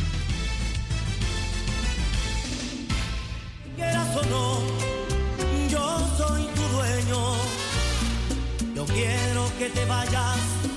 Quieras 3.75 4.17
o 4.17 4.23
no, 4.28 4.60
yo 5.68 5.86
soy 6.18 6.42
tu 6.55 6.62
dueño. 6.75 7.23
Yo 8.75 8.84
quiero 8.84 9.50
que 9.59 9.70
te 9.75 9.84
vayas 9.86 10.70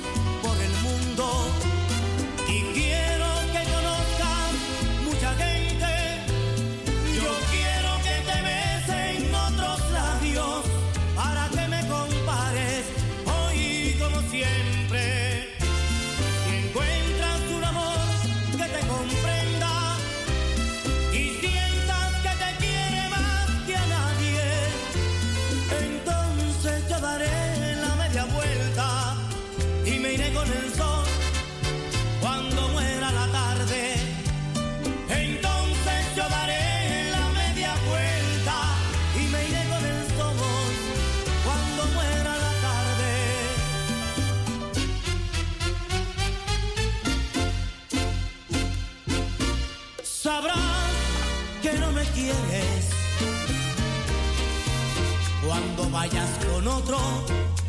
con 56.64 56.68
otro 56.68 56.98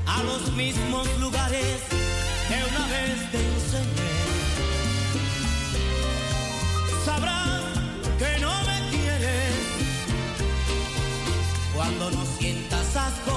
a 0.06 0.23
los 0.23 0.52
mismos 0.52 1.08
lugares 1.18 1.78
que 2.48 2.55
una 2.70 2.86
vez 2.86 3.31
te 3.32 3.39
enseñé. 3.39 4.14
Sabrás 7.05 7.62
que 8.18 8.40
no 8.40 8.52
me 8.68 8.90
quieres 8.90 9.55
cuando 11.74 12.10
no 12.10 12.24
sientas 12.39 12.97
asco 12.97 13.36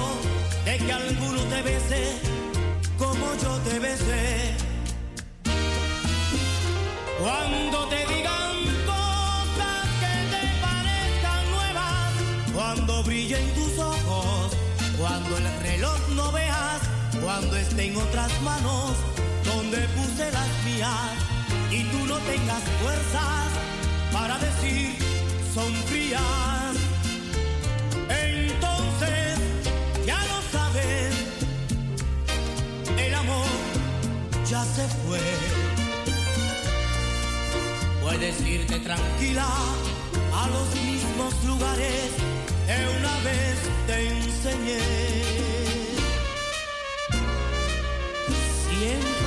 de 0.64 0.78
que 0.78 0.92
alguno 0.92 1.40
te 1.42 1.62
bese 1.62 2.20
como 2.98 3.26
yo 3.42 3.58
te 3.68 3.78
besé. 3.78 4.54
Cuando 7.20 7.88
te 7.88 8.06
digan 8.14 8.56
cosas 8.86 9.86
que 10.02 10.14
te 10.32 10.42
parezcan 10.62 11.50
nuevas, 11.50 12.12
cuando 12.54 13.02
brillen 13.02 13.54
tus 13.54 13.67
cuando 15.30 15.48
el 15.48 15.60
reloj 15.60 15.98
no 16.14 16.32
veas, 16.32 16.80
cuando 17.22 17.56
esté 17.56 17.86
en 17.86 17.96
otras 17.96 18.30
manos 18.42 18.92
donde 19.44 19.78
puse 19.88 20.30
las 20.32 20.48
mías 20.64 21.12
y 21.70 21.82
tú 21.84 22.06
no 22.06 22.16
tengas 22.18 22.62
fuerzas 22.80 23.48
para 24.12 24.38
decir 24.38 24.96
son 25.54 25.72
frías. 25.86 26.76
Entonces 28.08 29.38
ya 30.06 30.18
lo 30.30 30.38
sabes, 30.52 31.14
el 32.96 33.14
amor 33.14 33.46
ya 34.48 34.64
se 34.64 34.86
fue. 35.02 35.20
Puedes 38.02 38.40
irte 38.46 38.78
tranquila 38.80 39.46
a 40.34 40.48
los 40.48 40.74
mismos 40.82 41.34
lugares 41.44 42.37
que 42.68 42.74
una 42.98 43.14
vez 43.20 43.58
te 43.86 44.08
enseñé. 44.08 44.80
Siempre 48.68 49.17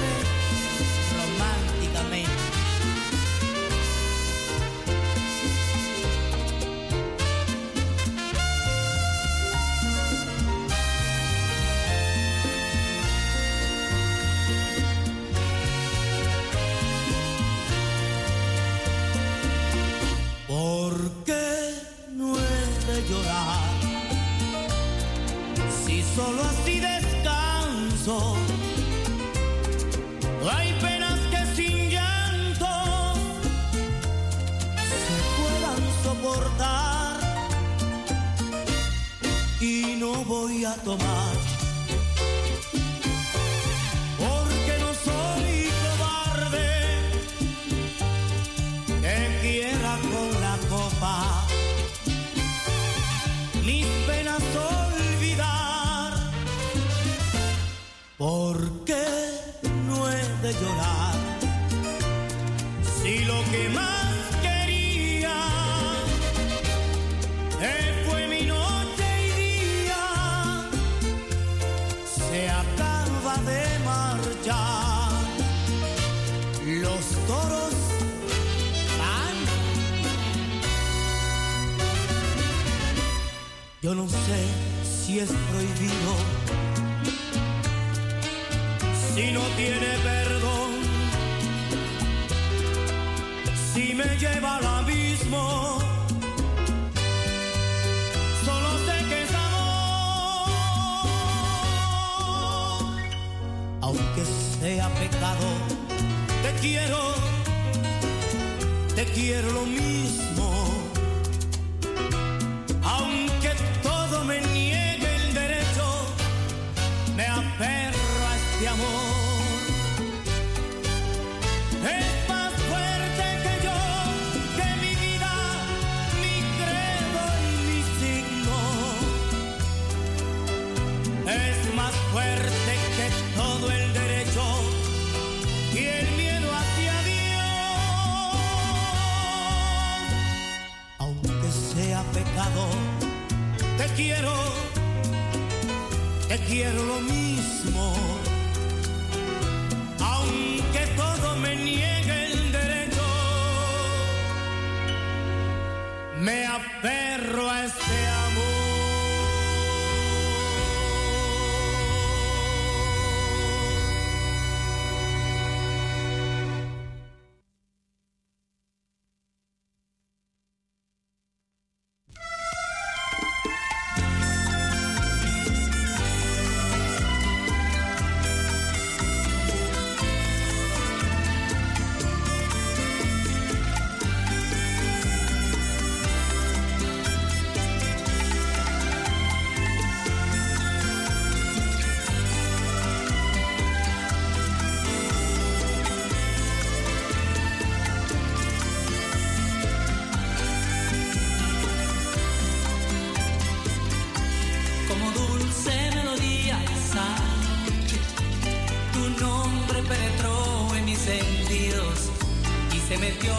se 212.92 212.98
metió 212.98 213.34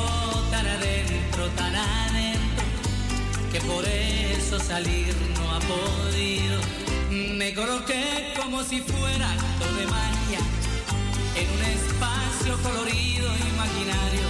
tan 0.50 0.66
adentro, 0.66 1.46
tan 1.56 1.76
adentro, 1.76 2.64
que 3.52 3.60
por 3.60 3.84
eso 3.84 4.58
salir 4.58 5.14
no 5.36 5.54
ha 5.54 5.60
podido. 5.60 6.58
Me 7.10 7.52
coloqué 7.52 8.32
como 8.40 8.64
si 8.64 8.80
fuera 8.80 9.30
acto 9.30 9.66
de 9.76 9.86
magia, 9.88 10.40
en 11.36 11.46
un 11.56 11.62
espacio 11.76 12.56
colorido 12.62 13.28
e 13.30 13.40
imaginario, 13.54 14.26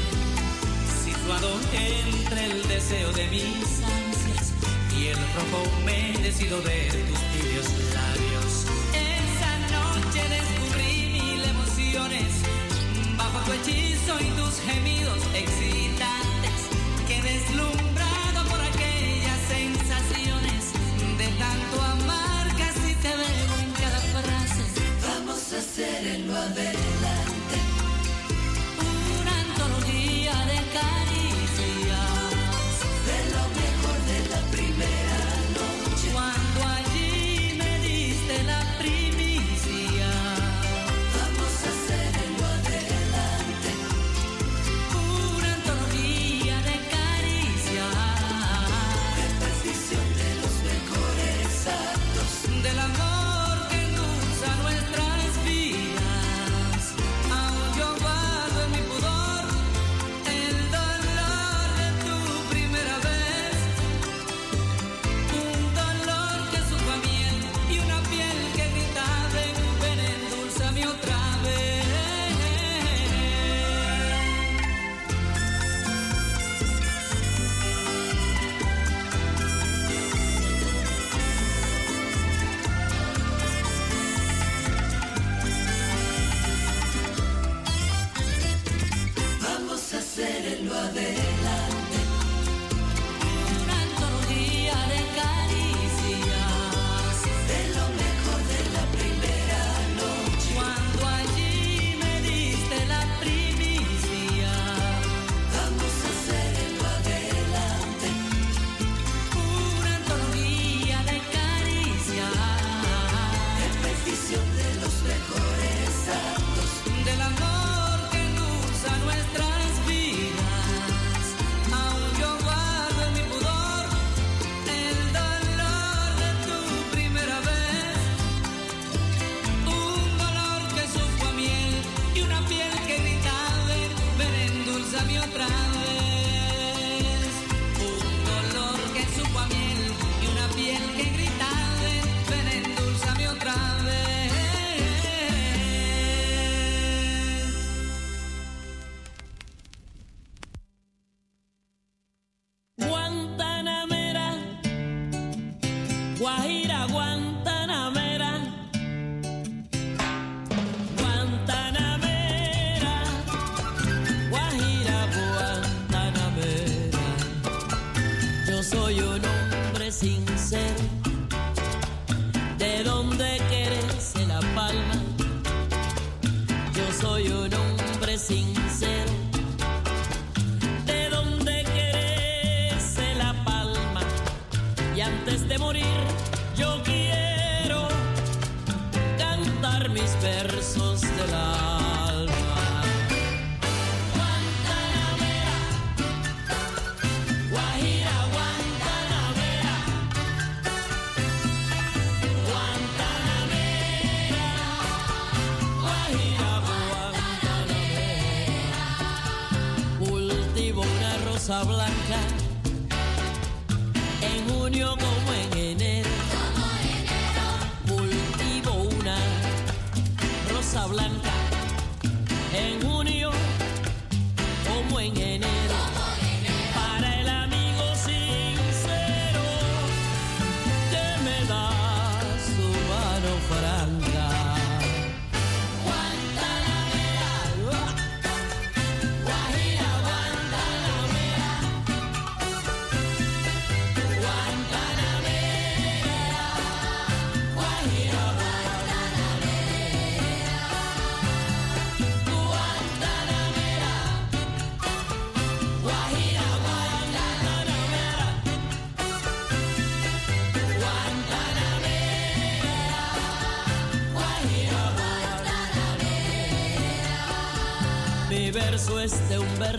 situado 1.04 1.50
entre 1.72 2.46
el 2.46 2.66
deseo 2.66 3.12
de 3.12 3.28
mis 3.28 3.80
ansias 3.98 4.52
y 4.98 5.06
el 5.06 5.18
rojo 5.36 5.62
humedecido 5.78 6.60
de 6.62 6.78
tus 7.06 7.20
tibios 7.32 7.68
labios. 7.94 8.52
Esa 8.92 9.52
noche 9.76 10.20
descubrí 10.36 10.92
mil 11.12 11.44
emociones 11.44 12.51
tu 13.44 13.52
hechizo 13.52 14.20
y 14.20 14.30
tus 14.40 14.60
gemidos 14.60 15.18
excitantes 15.34 16.68
que 17.08 17.20
deslumbran. 17.22 17.91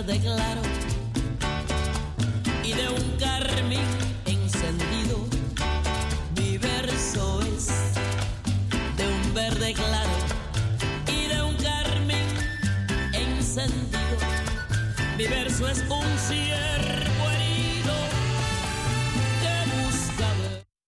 recuerdo 0.05 0.19
claro. 0.19 0.52